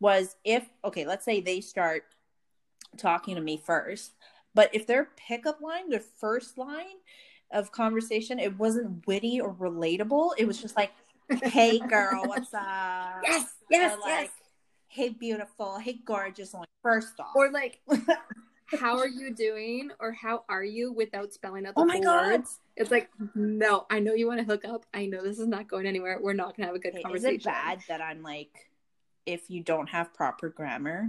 was 0.00 0.36
if 0.44 0.68
okay 0.84 1.06
let's 1.06 1.24
say 1.24 1.40
they 1.40 1.60
start 1.60 2.04
talking 2.96 3.34
to 3.34 3.40
me 3.40 3.60
first 3.64 4.12
but 4.54 4.70
if 4.74 4.86
their 4.86 5.08
pickup 5.16 5.60
line 5.60 5.88
their 5.88 6.00
first 6.00 6.58
line 6.58 6.96
of 7.50 7.72
conversation 7.72 8.38
it 8.38 8.56
wasn't 8.58 9.06
witty 9.06 9.40
or 9.40 9.54
relatable 9.54 10.32
it 10.38 10.46
was 10.46 10.60
just 10.60 10.76
like 10.76 10.92
hey 11.42 11.78
girl 11.78 12.22
what's 12.26 12.54
up? 12.54 13.20
Yes, 13.22 13.55
yes, 13.70 13.94
or 13.94 14.00
like 14.00 14.08
yes. 14.08 14.30
hey 14.88 15.08
beautiful 15.10 15.78
hey 15.78 15.98
gorgeous 16.04 16.54
I'm 16.54 16.60
like 16.60 16.68
first 16.82 17.18
off 17.20 17.34
Or 17.34 17.50
like, 17.50 17.80
how 18.78 18.98
are 18.98 19.08
you 19.08 19.34
doing? 19.34 19.90
Or 20.00 20.12
how 20.12 20.44
are 20.48 20.64
you 20.64 20.92
without 20.92 21.32
spelling 21.32 21.66
out 21.66 21.74
the 21.74 21.80
Oh 21.82 21.84
my 21.84 21.94
full 21.94 22.02
God. 22.04 22.30
words? 22.32 22.60
It's 22.76 22.90
like, 22.90 23.08
no, 23.34 23.86
I 23.90 24.00
know 24.00 24.12
you 24.14 24.26
want 24.26 24.38
to 24.40 24.44
hook 24.46 24.64
up. 24.64 24.84
I 24.92 25.06
know 25.06 25.22
this 25.22 25.38
is 25.38 25.46
not 25.48 25.66
going 25.68 25.86
anywhere. 25.86 26.18
We're 26.20 26.32
not 26.34 26.56
gonna 26.56 26.66
have 26.66 26.76
a 26.76 26.78
good 26.78 26.92
Hey, 26.92 26.98
is 26.98 27.02
conversation. 27.04 27.36
it 27.36 27.44
bad 27.44 27.80
that 27.88 28.00
i'm 28.00 28.22
like 28.22 28.50
if 29.24 29.50
you 29.50 29.62
don't 29.62 29.88
have 29.88 30.12
proper 30.14 30.48
grammar 30.48 31.08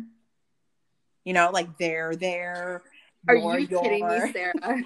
you 1.23 1.33
know 1.33 1.49
like 1.53 1.77
there 1.77 2.15
there 2.15 2.83
Are 3.27 3.35
your, 3.35 3.59
you 3.59 3.67
kidding 3.67 4.07
me, 4.07 4.31
Sarah? 4.31 4.53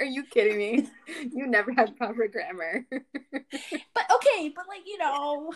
Are 0.00 0.04
you 0.04 0.24
kidding 0.24 0.58
me? 0.58 0.88
You 1.32 1.46
never 1.46 1.72
have 1.72 1.96
proper 1.96 2.26
grammar. 2.28 2.84
but 2.90 4.06
okay 4.16 4.48
but 4.54 4.64
like 4.68 4.82
you 4.86 4.98
know 4.98 5.52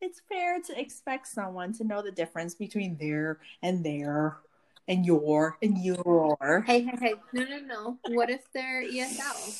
it's 0.00 0.20
fair 0.28 0.60
to 0.60 0.80
expect 0.80 1.28
someone 1.28 1.72
to 1.74 1.84
know 1.84 2.02
the 2.02 2.12
difference 2.12 2.54
between 2.54 2.96
there 2.98 3.38
and 3.62 3.84
there 3.84 4.38
and 4.86 5.04
your 5.04 5.58
and 5.62 5.78
your 5.78 6.62
hey, 6.66 6.82
hey, 6.82 6.96
hey. 7.00 7.14
No, 7.32 7.44
no, 7.44 7.58
no. 7.58 7.98
What 8.06 8.30
if 8.30 8.50
they're 8.52 8.82
ESL? 8.82 9.56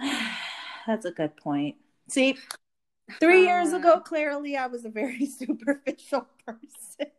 That's 0.86 1.04
a 1.04 1.10
good 1.10 1.36
point. 1.36 1.76
See, 2.08 2.38
three 3.20 3.42
years 3.46 3.72
Uh, 3.72 3.76
ago, 3.76 4.00
clearly 4.00 4.56
I 4.56 4.66
was 4.66 4.84
a 4.84 4.90
very 4.90 5.26
superficial 5.38 6.26
person. 6.46 7.12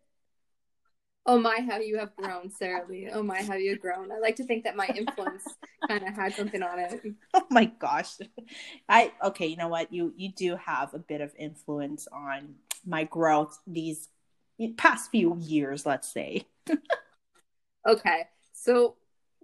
Oh 1.30 1.38
my, 1.38 1.60
how 1.70 1.78
you 1.78 2.00
have 2.00 2.16
grown, 2.16 2.50
Sarah 2.50 2.88
Lee. 2.90 3.08
Oh 3.14 3.22
my, 3.22 3.44
how 3.44 3.54
you 3.54 3.70
have 3.70 3.80
grown. 3.80 4.12
I 4.12 4.18
like 4.18 4.36
to 4.38 4.44
think 4.44 4.64
that 4.64 4.76
my 4.76 4.88
influence 4.88 5.44
kind 5.88 6.02
of 6.04 6.16
had 6.16 6.34
something 6.34 6.64
on 6.64 6.80
it. 6.80 7.02
Oh 7.36 7.46
my 7.52 7.66
gosh. 7.66 8.16
I 8.90 9.14
okay, 9.24 9.46
you 9.46 9.56
know 9.56 9.68
what? 9.68 9.94
You 9.94 10.12
you 10.18 10.32
do 10.32 10.56
have 10.56 10.96
a 10.96 10.98
bit 10.98 11.22
of 11.22 11.32
influence 11.38 12.08
on 12.12 12.56
my 12.84 13.04
growth 13.04 13.60
these 13.68 14.10
past 14.78 15.12
few 15.12 15.38
years, 15.40 15.86
let's 15.86 16.12
say. 16.12 16.48
Okay, 17.88 18.24
so 18.52 18.98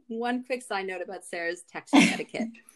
one 0.08 0.44
quick 0.44 0.62
side 0.62 0.88
note 0.88 1.02
about 1.02 1.24
Sarah's 1.24 1.64
texting 1.74 2.12
etiquette. 2.12 2.50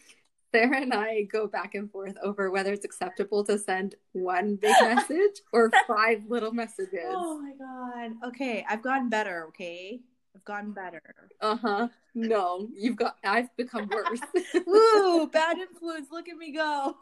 Sarah 0.52 0.80
and 0.80 0.92
I 0.92 1.22
go 1.22 1.46
back 1.46 1.74
and 1.74 1.90
forth 1.90 2.16
over 2.22 2.50
whether 2.50 2.72
it's 2.72 2.84
acceptable 2.84 3.44
to 3.44 3.58
send 3.58 3.94
one 4.12 4.56
big 4.56 4.74
message 4.82 5.40
or 5.52 5.70
five 5.86 6.24
little 6.28 6.52
messages. 6.52 7.04
Oh 7.06 7.40
my 7.40 7.52
god. 7.58 8.28
Okay, 8.28 8.64
I've 8.68 8.82
gotten 8.82 9.08
better, 9.08 9.46
okay? 9.48 10.00
I've 10.34 10.44
gotten 10.44 10.72
better. 10.72 11.02
Uh 11.40 11.56
huh. 11.56 11.88
No, 12.14 12.68
you've 12.74 12.96
got. 12.96 13.16
I've 13.24 13.54
become 13.56 13.88
worse. 13.88 14.20
Ooh, 14.68 15.28
bad 15.32 15.58
influence. 15.58 16.08
Look 16.10 16.28
at 16.28 16.36
me 16.36 16.52
go. 16.52 16.96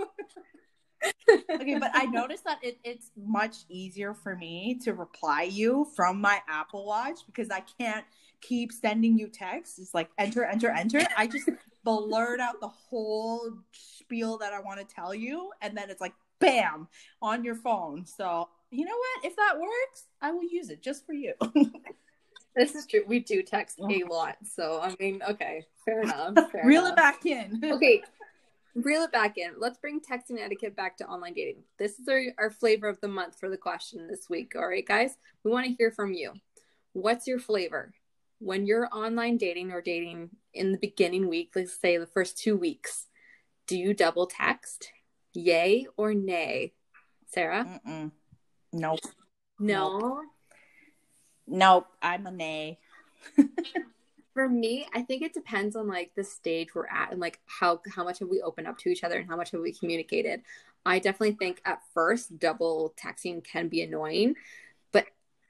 okay, 1.51 1.79
but 1.79 1.91
I 1.95 2.07
noticed 2.11 2.45
that 2.45 2.59
it, 2.63 2.79
it's 2.85 3.11
much 3.17 3.57
easier 3.69 4.15
for 4.15 4.37
me 4.37 4.79
to 4.85 4.95
reply 4.95 5.43
you 5.43 5.87
from 5.95 6.21
my 6.21 6.41
Apple 6.49 6.87
Watch 6.87 7.21
because 7.27 7.51
I 7.51 7.63
can't 7.79 8.05
keep 8.41 8.73
sending 8.73 9.19
you 9.19 9.29
texts. 9.29 9.79
It's 9.79 9.95
like 9.95 10.11
enter, 10.19 10.45
enter, 10.45 10.71
enter. 10.71 11.01
I 11.17 11.27
just 11.27 11.49
blurt 11.89 12.41
out 12.41 12.61
the 12.61 12.69
whole 12.69 13.51
spiel 13.73 14.39
that 14.39 14.53
I 14.53 14.61
want 14.61 14.81
to 14.81 14.95
tell 14.95 15.15
you, 15.15 15.51
and 15.61 15.77
then 15.77 15.91
it's 15.91 16.01
like 16.01 16.15
bam 16.39 16.89
on 17.23 17.45
your 17.45 17.55
phone. 17.55 18.07
So 18.07 18.49
you 18.71 18.85
know 18.85 18.97
what? 18.97 19.31
If 19.31 19.37
that 19.37 19.59
works, 19.59 20.07
I 20.21 20.31
will 20.33 20.45
use 20.45 20.71
it 20.71 20.83
just 20.83 21.07
for 21.07 21.15
you. 21.15 21.35
this 22.57 22.75
is 22.75 22.87
true. 22.87 23.05
We 23.07 23.21
do 23.21 23.43
text 23.43 23.79
a 23.79 23.83
mm-hmm. 23.83 24.11
lot, 24.11 24.37
so 24.43 24.81
I 24.83 24.95
mean, 25.01 25.21
okay, 25.29 25.65
fair 25.85 26.03
enough. 26.03 26.35
Fair 26.53 26.67
Reel 26.67 26.87
enough. 26.87 26.93
it 26.93 26.97
back 26.97 27.27
in. 27.27 27.61
okay 27.73 28.03
reel 28.75 29.03
it 29.03 29.13
back 29.13 29.39
in 29.39 29.53
let's 29.59 29.79
bring 29.79 30.01
texting 30.01 30.39
etiquette 30.39 30.77
back 30.77 30.97
to 30.97 31.07
online 31.07 31.33
dating 31.35 31.63
this 31.79 31.99
is 31.99 32.07
our, 32.09 32.23
our 32.39 32.51
flavor 32.51 32.89
of 32.89 33.01
the 33.01 33.09
month 33.09 33.39
for 33.39 33.49
the 33.49 33.57
question 33.57 34.07
this 34.07 34.29
week 34.29 34.53
all 34.55 34.69
right 34.69 34.87
guys 34.87 35.17
we 35.43 35.51
want 35.51 35.67
to 35.67 35.73
hear 35.73 35.91
from 35.91 36.13
you 36.13 36.33
what's 36.93 37.27
your 37.27 37.39
flavor 37.39 37.93
when 38.39 38.67
you're 38.67 38.89
online 38.93 39.37
dating 39.37 39.73
or 39.73 39.81
dating 39.81 40.31
in 40.55 40.73
the 40.73 40.79
beginning 40.79 41.29
week 41.29 41.51
let's 41.55 41.79
say 41.79 41.97
the 41.97 42.07
first 42.07 42.39
two 42.39 42.57
weeks 42.57 43.07
Do 43.69 43.77
you 43.77 43.93
double 43.93 44.27
text? 44.27 44.91
Yay 45.35 45.87
or 45.97 46.15
nay? 46.15 46.73
Sarah? 47.27 47.81
Mm-mm. 47.87 48.11
Nope. 48.73 49.01
No. 49.61 50.23
Nope. 51.47 51.87
I'm 52.01 52.27
a 52.27 52.31
nay. 52.31 52.79
For 54.35 54.49
me, 54.49 54.87
I 54.95 55.03
think 55.03 55.23
it 55.23 55.35
depends 55.35 55.77
on 55.77 55.87
like 55.87 56.13
the 56.15 56.25
stage 56.25 56.75
we're 56.75 56.87
at 56.87 57.11
and 57.13 57.21
like 57.21 57.41
how 57.45 57.81
how 57.95 58.05
much 58.05 58.21
have 58.21 58.29
we 58.29 58.41
opened 58.41 58.69
up 58.69 58.79
to 58.79 58.89
each 58.89 59.05
other 59.05 59.19
and 59.19 59.29
how 59.29 59.37
much 59.37 59.51
have 59.51 59.61
we 59.61 59.73
communicated. 59.73 60.43
I 60.87 60.99
definitely 60.99 61.33
think 61.33 61.61
at 61.65 61.83
first 61.93 62.39
double 62.39 62.95
texting 62.97 63.45
can 63.45 63.69
be 63.69 63.83
annoying, 63.83 64.37
but 64.93 65.07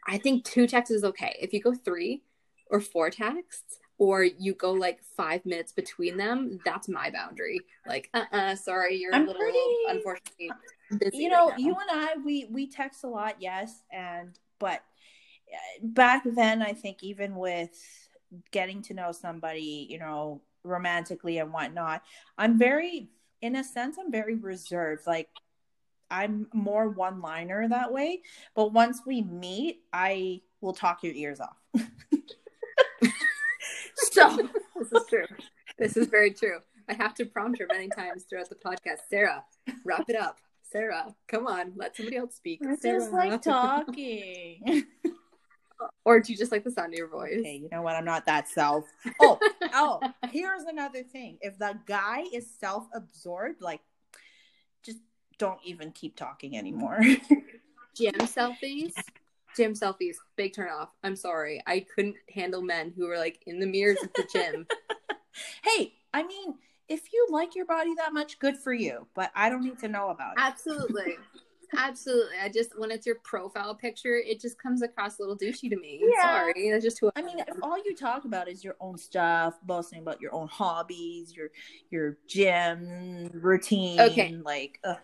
I 0.06 0.18
think 0.18 0.44
two 0.44 0.66
texts 0.66 0.90
is 0.90 1.04
okay. 1.04 1.36
If 1.40 1.52
you 1.52 1.60
go 1.60 1.74
three 1.74 2.22
or 2.70 2.80
four 2.80 3.10
texts, 3.10 3.78
or 3.98 4.24
you 4.24 4.54
go 4.54 4.72
like 4.72 5.02
five 5.16 5.44
minutes 5.44 5.72
between 5.72 6.16
them, 6.16 6.60
that's 6.64 6.88
my 6.88 7.10
boundary. 7.10 7.60
Like, 7.86 8.10
uh, 8.14 8.24
uh 8.32 8.54
sorry, 8.54 8.96
you're 8.96 9.14
I'm 9.14 9.24
a 9.24 9.26
little 9.26 9.42
pretty- 9.42 9.58
unfortunately. 9.88 10.50
busy 10.98 11.18
you 11.18 11.28
know 11.28 11.50
right 11.50 11.58
you 11.58 11.76
and 11.76 11.90
i 11.90 12.14
we 12.24 12.46
we 12.50 12.66
text 12.66 13.04
a 13.04 13.06
lot 13.06 13.36
yes 13.40 13.82
and 13.92 14.38
but 14.58 14.80
uh, 15.52 15.78
back 15.82 16.22
then 16.24 16.62
i 16.62 16.72
think 16.72 17.02
even 17.02 17.36
with 17.36 17.78
getting 18.52 18.80
to 18.80 18.94
know 18.94 19.12
somebody 19.12 19.86
you 19.90 19.98
know 19.98 20.40
romantically 20.64 21.36
and 21.38 21.52
whatnot 21.52 22.02
i'm 22.38 22.58
very 22.58 23.10
in 23.42 23.56
a 23.56 23.64
sense 23.64 23.98
i'm 23.98 24.10
very 24.10 24.34
reserved 24.36 25.06
like 25.06 25.28
i'm 26.10 26.46
more 26.54 26.88
one 26.88 27.20
liner 27.20 27.68
that 27.68 27.92
way 27.92 28.22
but 28.54 28.72
once 28.72 29.02
we 29.06 29.20
meet 29.20 29.82
i 29.92 30.40
will 30.62 30.72
talk 30.72 31.02
your 31.02 31.12
ears 31.12 31.38
off 31.38 31.58
so 34.18 34.48
this 34.78 34.92
is 34.92 35.06
true. 35.08 35.26
This 35.78 35.96
is 35.96 36.06
very 36.08 36.32
true. 36.32 36.58
I 36.88 36.94
have 36.94 37.14
to 37.14 37.26
prompt 37.26 37.58
her 37.60 37.66
many 37.70 37.88
times 37.88 38.24
throughout 38.28 38.48
the 38.48 38.54
podcast. 38.56 39.00
Sarah, 39.10 39.44
wrap 39.84 40.08
it 40.08 40.16
up. 40.16 40.38
Sarah, 40.62 41.14
come 41.28 41.46
on, 41.46 41.72
let 41.76 41.96
somebody 41.96 42.16
else 42.16 42.34
speak. 42.34 42.60
i 42.66 42.76
Sarah. 42.76 42.98
just 42.98 43.12
like 43.12 43.40
talking 43.42 44.84
or 46.04 46.20
do 46.20 46.32
you 46.32 46.38
just 46.38 46.50
like 46.50 46.64
the 46.64 46.70
sound 46.70 46.92
of 46.92 46.98
your 46.98 47.08
voice? 47.08 47.36
okay 47.38 47.54
you 47.56 47.68
know 47.70 47.82
what 47.82 47.94
i'm 47.94 48.04
not 48.04 48.26
that 48.26 48.48
self 48.48 48.84
oh 49.20 49.38
oh 49.74 50.00
here's 50.32 50.64
another 50.64 51.04
thing 51.04 51.38
if 51.40 51.56
the 51.56 51.78
guy 51.86 52.24
is 52.34 52.50
self-absorbed 52.58 53.62
like 53.62 53.80
just 54.84 54.98
don't 55.38 55.60
even 55.64 55.92
keep 55.92 56.16
talking 56.16 56.56
anymore 56.58 57.00
Gym 57.98 58.14
selfies. 58.14 58.92
Gym 59.56 59.74
selfies, 59.74 60.16
big 60.36 60.54
turn 60.54 60.70
off. 60.70 60.90
I'm 61.02 61.16
sorry. 61.16 61.62
I 61.66 61.84
couldn't 61.94 62.16
handle 62.34 62.62
men 62.62 62.92
who 62.96 63.06
were 63.08 63.18
like 63.18 63.40
in 63.46 63.58
the 63.60 63.66
mirrors 63.66 63.98
at 64.02 64.14
the 64.14 64.26
gym. 64.32 64.66
hey 65.62 65.92
i 66.12 66.22
mean 66.22 66.54
if 66.88 67.12
you 67.12 67.26
like 67.30 67.54
your 67.54 67.66
body 67.66 67.94
that 67.96 68.12
much 68.12 68.38
good 68.38 68.56
for 68.56 68.72
you 68.72 69.06
but 69.14 69.30
i 69.36 69.48
don't 69.48 69.62
need 69.62 69.78
to 69.78 69.86
know 69.88 70.08
about 70.10 70.32
it 70.32 70.40
Absolutely. 70.40 71.16
Absolutely. 71.76 72.36
I 72.42 72.48
just 72.48 72.70
when 72.78 72.90
it's 72.90 73.04
your 73.04 73.16
profile 73.24 73.74
picture, 73.74 74.16
it 74.16 74.40
just 74.40 74.60
comes 74.60 74.80
across 74.80 75.18
a 75.18 75.22
little 75.22 75.36
douchey 75.36 75.68
to 75.68 75.76
me. 75.76 76.02
Yeah. 76.16 76.22
Sorry. 76.22 76.70
That's 76.70 76.82
just 76.82 76.98
who 76.98 77.10
I 77.14 77.20
mean, 77.20 77.40
if 77.40 77.56
all 77.62 77.76
you 77.76 77.94
talk 77.94 78.24
about 78.24 78.48
is 78.48 78.64
your 78.64 78.74
own 78.80 78.96
stuff, 78.96 79.54
boasting 79.62 80.00
about 80.00 80.18
your 80.18 80.34
own 80.34 80.48
hobbies, 80.48 81.36
your 81.36 81.48
your 81.90 82.16
gym 82.26 83.28
routine, 83.34 84.00
Okay. 84.00 84.34
like 84.42 84.80
ugh. 84.82 84.96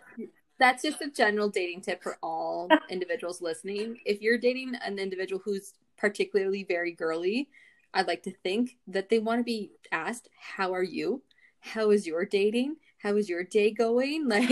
That's 0.58 0.82
just 0.82 1.00
a 1.02 1.10
general 1.10 1.48
dating 1.48 1.80
tip 1.82 2.02
for 2.02 2.18
all 2.22 2.68
individuals 2.90 3.42
listening. 3.42 3.98
If 4.04 4.22
you're 4.22 4.38
dating 4.38 4.74
an 4.84 4.98
individual 4.98 5.40
who's 5.44 5.74
particularly 5.96 6.64
very 6.64 6.92
girly, 6.92 7.48
I'd 7.92 8.06
like 8.06 8.22
to 8.24 8.32
think 8.42 8.76
that 8.88 9.08
they 9.08 9.18
want 9.18 9.40
to 9.40 9.44
be 9.44 9.70
asked, 9.92 10.28
How 10.40 10.72
are 10.74 10.82
you? 10.82 11.22
How 11.60 11.90
is 11.90 12.06
your 12.06 12.24
dating? 12.24 12.76
How 12.98 13.16
is 13.16 13.28
your 13.28 13.44
day 13.44 13.70
going? 13.70 14.28
Like, 14.28 14.50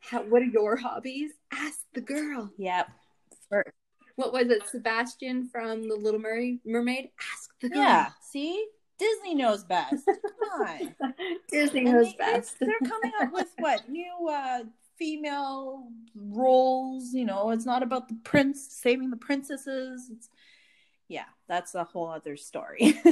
how, 0.00 0.22
what 0.22 0.42
are 0.42 0.46
your 0.46 0.76
hobbies? 0.76 1.32
Ask 1.52 1.80
the 1.92 2.00
girl. 2.00 2.50
yep. 2.56 2.88
What 4.16 4.32
was 4.32 4.48
it? 4.48 4.66
Sebastian 4.68 5.48
from 5.50 5.88
The 5.88 5.94
Little 5.94 6.20
Mermaid? 6.20 6.60
Mermaid? 6.64 7.10
Ask 7.34 7.50
the 7.60 7.68
girl. 7.68 7.78
yeah. 7.82 8.08
See, 8.22 8.66
Disney 8.98 9.34
knows 9.34 9.64
best. 9.64 10.04
Come 10.06 10.60
on. 10.66 10.94
Disney 11.50 11.80
And 11.86 11.92
knows 11.92 12.10
they- 12.12 12.16
best. 12.18 12.56
They're 12.58 12.74
coming 12.84 13.12
up 13.20 13.32
with 13.32 13.48
what 13.58 13.88
new 13.88 14.28
uh, 14.30 14.60
female 14.98 15.88
roles. 16.14 17.12
You 17.12 17.24
know, 17.24 17.50
it's 17.50 17.66
not 17.66 17.82
about 17.82 18.08
the 18.08 18.18
prince 18.24 18.66
saving 18.70 19.10
the 19.10 19.16
princesses. 19.16 20.10
It's 20.10 20.28
yeah, 21.08 21.24
that's 21.48 21.74
a 21.74 21.84
whole 21.84 22.08
other 22.08 22.36
story. 22.36 23.00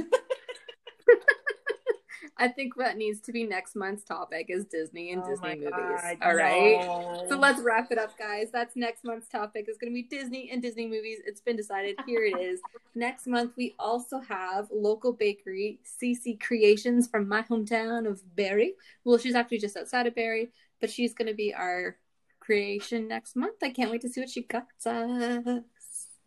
I 2.38 2.49
think 2.49 2.77
what 2.77 2.96
needs 2.96 3.20
to 3.20 3.33
be 3.33 3.44
next 3.44 3.75
month's 3.75 4.05
topic 4.05 4.46
is 4.51 4.66
Disney 4.66 5.11
and 5.11 5.22
Oh 5.25 5.31
Disney 5.31 5.57
movies. 5.57 5.70
God, 5.70 6.18
All 6.20 6.35
right. 6.35 6.79
no. 6.87 7.25
So 7.31 7.38
let's 7.38 7.62
wrap 7.62 7.90
it 7.90 7.99
up, 7.99 8.18
guys. 8.18 8.51
That's 8.53 8.77
next 8.77 9.05
month's 9.05 9.29
topic. 9.29 9.64
It's 9.68 9.79
going 9.79 9.90
to 9.90 9.94
be 9.94 10.03
Disney 10.03 10.51
and 10.51 10.61
Disney 10.61 10.87
movies. 10.87 11.18
It's 11.25 11.40
been 11.40 11.57
decided. 11.57 11.96
Here 12.07 12.25
it 12.25 12.38
is. 12.38 12.61
next 12.94 13.27
month, 13.27 13.53
we 13.57 13.75
also 13.79 14.18
have 14.20 14.68
local 14.70 15.14
bakery, 15.14 15.81
CC 15.85 16.38
Creations 16.38 17.09
from 17.09 17.27
my 17.27 17.42
hometown 17.42 18.07
of 18.07 18.20
Barrie. 18.37 18.75
Well, 19.05 19.16
she's 19.16 19.35
actually 19.35 19.59
just 19.59 19.77
outside 19.77 20.07
of 20.07 20.14
Barrie, 20.14 20.53
but 20.80 20.90
she's 20.90 21.14
going 21.14 21.28
to 21.28 21.34
be 21.34 21.54
our 21.54 21.96
creation 22.40 23.08
next 23.08 23.36
month. 23.36 23.56
I 23.62 23.70
can't 23.70 23.90
wait 23.90 24.02
to 24.02 24.08
see 24.08 24.20
what 24.20 24.30
she 24.30 24.42
got 24.42 24.66
us. 24.84 25.62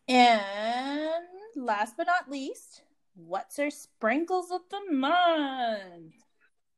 And 0.07 1.23
last 1.55 1.95
but 1.97 2.07
not 2.07 2.29
least, 2.29 2.81
what's 3.15 3.59
our 3.59 3.69
sprinkles 3.69 4.51
of 4.51 4.61
the 4.69 4.91
month? 4.91 6.13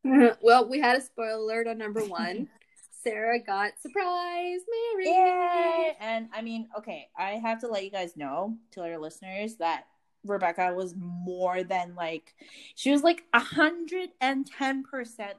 well, 0.42 0.68
we 0.68 0.80
had 0.80 0.98
a 0.98 1.02
spoiler 1.02 1.32
alert 1.40 1.68
on 1.68 1.78
number 1.78 2.04
one. 2.06 2.50
Sarah 3.04 3.40
got 3.40 3.80
surprise 3.82 4.60
Mary. 4.94 5.08
Yay! 5.08 5.96
And 6.00 6.30
I 6.34 6.42
mean, 6.44 6.68
okay, 6.78 7.08
I 7.18 7.32
have 7.32 7.62
to 7.62 7.68
let 7.68 7.84
you 7.84 7.90
guys 7.90 8.16
know, 8.16 8.58
to 8.72 8.82
our 8.82 9.00
listeners, 9.00 9.56
that 9.56 9.86
Rebecca 10.24 10.74
was 10.76 10.94
more 10.96 11.64
than 11.64 11.96
like, 11.96 12.36
she 12.76 12.92
was 12.92 13.02
like 13.02 13.24
110% 13.34 14.12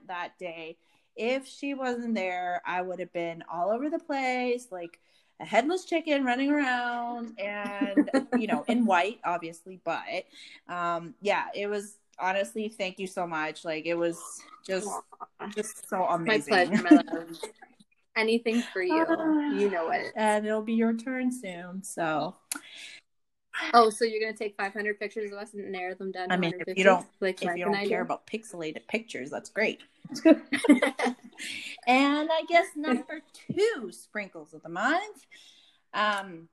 that 0.09 0.39
day. 0.39 0.77
If 1.17 1.47
she 1.47 1.75
wasn't 1.75 2.15
there, 2.15 2.63
I 2.67 2.83
would 2.83 2.99
have 3.01 3.13
been 3.13 3.45
all 3.53 3.71
over 3.71 3.91
the 3.91 3.99
place, 3.99 4.69
like 4.71 4.99
a 5.41 5.45
headless 5.45 5.85
chicken 5.85 6.25
running 6.25 6.51
around 6.51 7.39
and, 7.39 8.11
you 8.39 8.47
know, 8.47 8.65
in 8.69 8.87
white, 8.87 9.21
obviously. 9.25 9.81
But 9.85 10.25
um, 10.69 11.15
yeah, 11.21 11.47
it 11.55 11.67
was 11.67 11.97
honestly, 12.19 12.69
thank 12.69 12.99
you 12.99 13.07
so 13.07 13.27
much. 13.27 13.65
Like, 13.65 13.87
it 13.87 13.95
was 13.95 14.43
just, 14.67 14.89
just 15.55 15.89
so 15.89 15.99
My 15.99 16.15
amazing. 16.15 16.49
pleasure, 16.69 16.83
my 16.83 16.91
love. 17.13 17.41
Anything 18.17 18.63
for 18.73 18.83
you. 18.83 19.07
You 19.51 19.71
know 19.71 19.91
it. 19.91 20.13
and 20.17 20.47
it'll 20.47 20.63
be 20.63 20.75
your 20.75 20.95
turn 20.95 21.33
soon. 21.33 21.83
So, 21.83 22.37
Oh, 23.75 23.91
so 23.91 24.05
you're 24.05 24.21
gonna 24.21 24.37
take 24.37 24.57
500 24.57 24.99
pictures 24.99 25.33
of 25.33 25.39
us 25.39 25.55
and 25.55 25.71
narrow 25.71 25.95
them 25.95 26.11
down 26.11 26.31
I 26.33 26.37
mean, 26.37 26.55
if 26.67 26.77
you 26.77 26.85
don't- 26.85 27.07
like 27.21 27.43
if 27.43 27.57
you 27.57 27.65
don't 27.65 27.87
care 27.87 28.01
do? 28.01 28.07
about 28.07 28.27
pixelated 28.27 28.87
pictures, 28.89 29.31
that's 29.31 29.51
great. 29.51 29.83
and 30.27 30.39
I 31.87 32.43
guess 32.49 32.67
number 32.77 33.21
two, 33.33 33.91
sprinkles 33.93 34.55
of 34.55 34.63
the 34.63 34.69
month. 34.69 35.27
Um, 35.95 36.49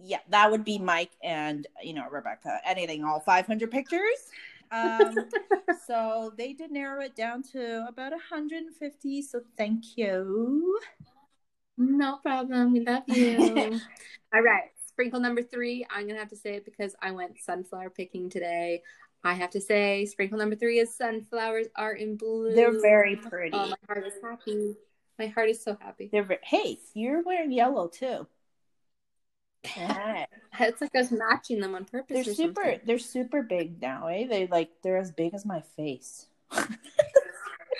yeah, 0.00 0.18
that 0.28 0.50
would 0.50 0.64
be 0.64 0.78
Mike 0.78 1.12
and 1.22 1.66
you 1.82 1.94
know 1.94 2.08
Rebecca 2.10 2.60
editing 2.64 3.04
all 3.04 3.20
500 3.20 3.70
pictures. 3.70 4.30
Um, 4.70 5.14
so 5.86 6.32
they 6.36 6.52
did 6.52 6.70
narrow 6.70 7.02
it 7.02 7.14
down 7.14 7.42
to 7.52 7.86
about 7.88 8.12
150. 8.12 9.22
So 9.22 9.40
thank 9.56 9.96
you. 9.96 10.80
No 11.76 12.18
problem. 12.22 12.72
We 12.72 12.80
love 12.80 13.02
you. 13.08 13.80
All 14.34 14.42
right. 14.42 14.70
Sprinkle 14.94 15.18
number 15.18 15.42
three. 15.42 15.84
I'm 15.90 16.04
going 16.04 16.14
to 16.14 16.20
have 16.20 16.30
to 16.30 16.36
say 16.36 16.54
it 16.54 16.64
because 16.64 16.94
I 17.02 17.10
went 17.10 17.36
sunflower 17.40 17.90
picking 17.90 18.30
today. 18.30 18.82
I 19.24 19.32
have 19.34 19.50
to 19.50 19.60
say, 19.60 20.06
sprinkle 20.06 20.38
number 20.38 20.54
three 20.54 20.78
is 20.78 20.94
sunflowers 20.94 21.66
are 21.74 21.94
in 21.94 22.16
blue. 22.16 22.54
They're 22.54 22.80
very 22.80 23.16
pretty. 23.16 23.56
Oh, 23.56 23.70
my 23.70 23.76
heart 23.88 24.06
is 24.06 24.12
happy. 24.22 24.76
My 25.18 25.26
heart 25.26 25.48
is 25.48 25.62
so 25.64 25.76
happy. 25.80 26.10
They're 26.12 26.22
very, 26.22 26.40
hey, 26.44 26.78
you're 26.92 27.22
wearing 27.22 27.50
yellow 27.50 27.88
too. 27.88 28.26
Yeah. 29.76 30.26
It's 30.60 30.80
like 30.80 30.94
I 30.94 30.98
was 30.98 31.10
matching 31.10 31.58
them 31.58 31.74
on 31.74 31.84
purpose. 31.84 32.24
They're 32.24 32.34
super. 32.34 32.62
something. 32.62 32.80
They're 32.84 32.98
super 33.00 33.42
big 33.42 33.82
now. 33.82 34.06
Eh? 34.06 34.28
They 34.28 34.46
like 34.46 34.70
they're 34.84 34.98
as 34.98 35.10
big 35.10 35.34
as 35.34 35.44
my 35.44 35.62
face. 35.76 36.26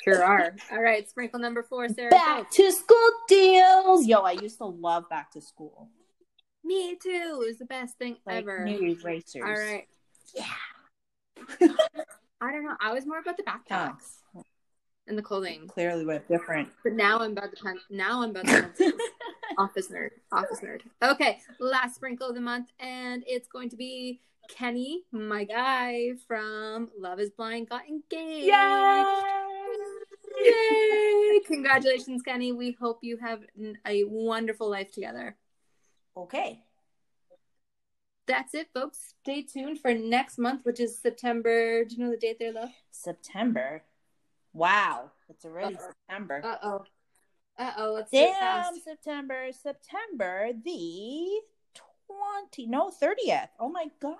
Sure 0.02 0.22
are. 0.22 0.54
All 0.70 0.82
right. 0.82 1.08
Sprinkle 1.08 1.40
number 1.40 1.62
four, 1.62 1.88
Sarah. 1.88 2.10
Back 2.10 2.50
to 2.50 2.72
school 2.72 3.10
deals. 3.26 4.06
Yo, 4.06 4.20
I 4.20 4.32
used 4.32 4.58
to 4.58 4.66
love 4.66 5.08
back 5.08 5.30
to 5.30 5.40
school. 5.40 5.88
Me 6.64 6.96
too. 7.00 7.40
It 7.42 7.46
was 7.46 7.58
the 7.58 7.66
best 7.66 7.98
thing 7.98 8.16
Like 8.26 8.36
ever. 8.36 8.64
New 8.64 8.80
Year's 8.80 9.04
racers. 9.04 9.42
All 9.44 9.52
right. 9.52 9.86
Yeah. 10.34 10.44
I 12.40 12.52
don't 12.52 12.64
know. 12.64 12.76
I 12.80 12.92
was 12.92 13.06
more 13.06 13.18
about 13.18 13.36
the 13.36 13.42
backpacks 13.42 14.20
oh. 14.36 14.42
and 15.06 15.16
the 15.16 15.22
clothing, 15.22 15.66
Clearly, 15.68 16.04
we're 16.04 16.18
different. 16.20 16.68
but 16.82 16.92
now 16.92 17.18
I'm 17.20 17.32
about 17.32 17.50
the 17.50 17.56
pen. 17.56 17.78
Now 17.90 18.22
I'm 18.22 18.30
about 18.30 18.46
the 18.46 18.62
pencils. 18.62 18.92
office 19.58 19.88
nerd. 19.88 20.10
Office 20.32 20.60
nerd. 20.60 20.80
Okay, 21.02 21.38
last 21.60 21.96
sprinkle 21.96 22.28
of 22.28 22.34
the 22.34 22.40
month, 22.40 22.68
and 22.80 23.24
it's 23.26 23.48
going 23.48 23.68
to 23.70 23.76
be 23.76 24.20
Kenny, 24.48 25.04
my 25.12 25.44
guy 25.44 26.10
from 26.26 26.90
Love 26.98 27.20
Is 27.20 27.30
Blind, 27.30 27.68
got 27.68 27.82
engaged. 27.88 28.46
Yay! 28.46 29.04
Yay! 30.44 31.40
Congratulations, 31.46 32.22
Kenny. 32.22 32.52
We 32.52 32.72
hope 32.72 32.98
you 33.02 33.16
have 33.18 33.40
a 33.86 34.04
wonderful 34.04 34.68
life 34.68 34.92
together. 34.92 35.36
Okay. 36.16 36.62
That's 38.26 38.54
it, 38.54 38.68
folks. 38.72 39.14
Stay 39.22 39.42
tuned 39.42 39.80
for 39.80 39.92
next 39.92 40.38
month, 40.38 40.64
which 40.64 40.80
is 40.80 40.98
September. 40.98 41.84
Do 41.84 41.94
you 41.94 42.04
know 42.04 42.10
the 42.10 42.16
date 42.16 42.38
there, 42.38 42.52
love? 42.52 42.70
September. 42.90 43.82
Wow. 44.52 45.10
It's 45.28 45.44
already 45.44 45.74
Uh-oh. 45.74 45.86
September. 46.08 46.40
Uh 46.44 46.56
oh. 46.62 46.84
Uh 47.58 47.72
oh. 47.76 47.92
Let's 47.94 48.10
Damn, 48.10 48.80
September. 48.80 49.48
September 49.52 50.50
the 50.64 51.40
20. 52.48 52.66
No, 52.66 52.90
30th. 52.90 53.48
Oh 53.60 53.68
my 53.68 53.86
God. 54.00 54.16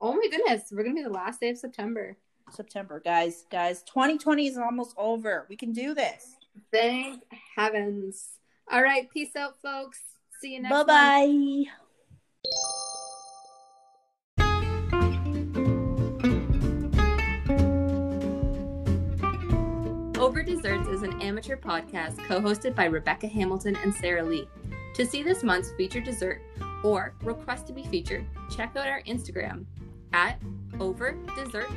Oh 0.00 0.12
my 0.12 0.28
goodness. 0.30 0.68
We're 0.70 0.84
going 0.84 0.94
to 0.94 1.00
be 1.00 1.04
the 1.08 1.10
last 1.10 1.40
day 1.40 1.50
of 1.50 1.58
September. 1.58 2.16
September, 2.52 3.00
guys. 3.00 3.44
Guys, 3.50 3.82
2020 3.84 4.46
is 4.46 4.58
almost 4.58 4.94
over. 4.96 5.46
We 5.48 5.56
can 5.56 5.72
do 5.72 5.94
this. 5.94 6.36
Thank 6.72 7.24
heavens. 7.56 8.28
All 8.70 8.82
right. 8.82 9.10
Peace 9.10 9.34
out, 9.34 9.60
folks. 9.60 9.98
See 10.40 10.54
you 10.54 10.62
next 10.62 10.72
Bye 10.72 10.84
bye. 10.84 11.64
Over 20.18 20.42
Desserts 20.42 20.88
is 20.88 21.02
an 21.02 21.20
amateur 21.22 21.56
podcast 21.56 22.18
co 22.26 22.40
hosted 22.40 22.74
by 22.74 22.86
Rebecca 22.86 23.28
Hamilton 23.28 23.76
and 23.76 23.94
Sarah 23.94 24.24
Lee. 24.24 24.48
To 24.94 25.06
see 25.06 25.22
this 25.22 25.42
month's 25.42 25.72
featured 25.76 26.04
dessert 26.04 26.42
or 26.82 27.14
request 27.22 27.66
to 27.68 27.72
be 27.72 27.84
featured, 27.84 28.26
check 28.54 28.76
out 28.76 28.86
our 28.86 29.02
Instagram 29.02 29.64
at 30.12 30.40
Over 30.80 31.16
Desserts 31.36 31.70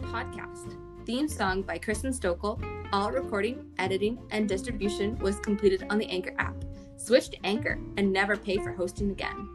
Podcast. 0.00 0.76
Theme 1.04 1.28
song 1.28 1.62
by 1.62 1.78
Kristen 1.78 2.12
Stokel. 2.12 2.60
All 2.92 3.10
recording, 3.10 3.70
editing, 3.78 4.18
and 4.30 4.48
distribution 4.48 5.18
was 5.18 5.40
completed 5.40 5.84
on 5.90 5.98
the 5.98 6.06
Anchor 6.06 6.34
app. 6.38 6.54
Switch 6.96 7.30
to 7.30 7.36
Anchor 7.44 7.78
and 7.96 8.12
never 8.12 8.36
pay 8.36 8.58
for 8.58 8.72
hosting 8.72 9.10
again. 9.10 9.48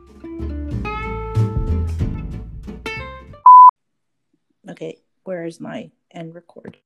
Okay, 4.69 4.97
where 5.23 5.45
is 5.45 5.59
my 5.59 5.89
end 6.11 6.35
record? 6.35 6.77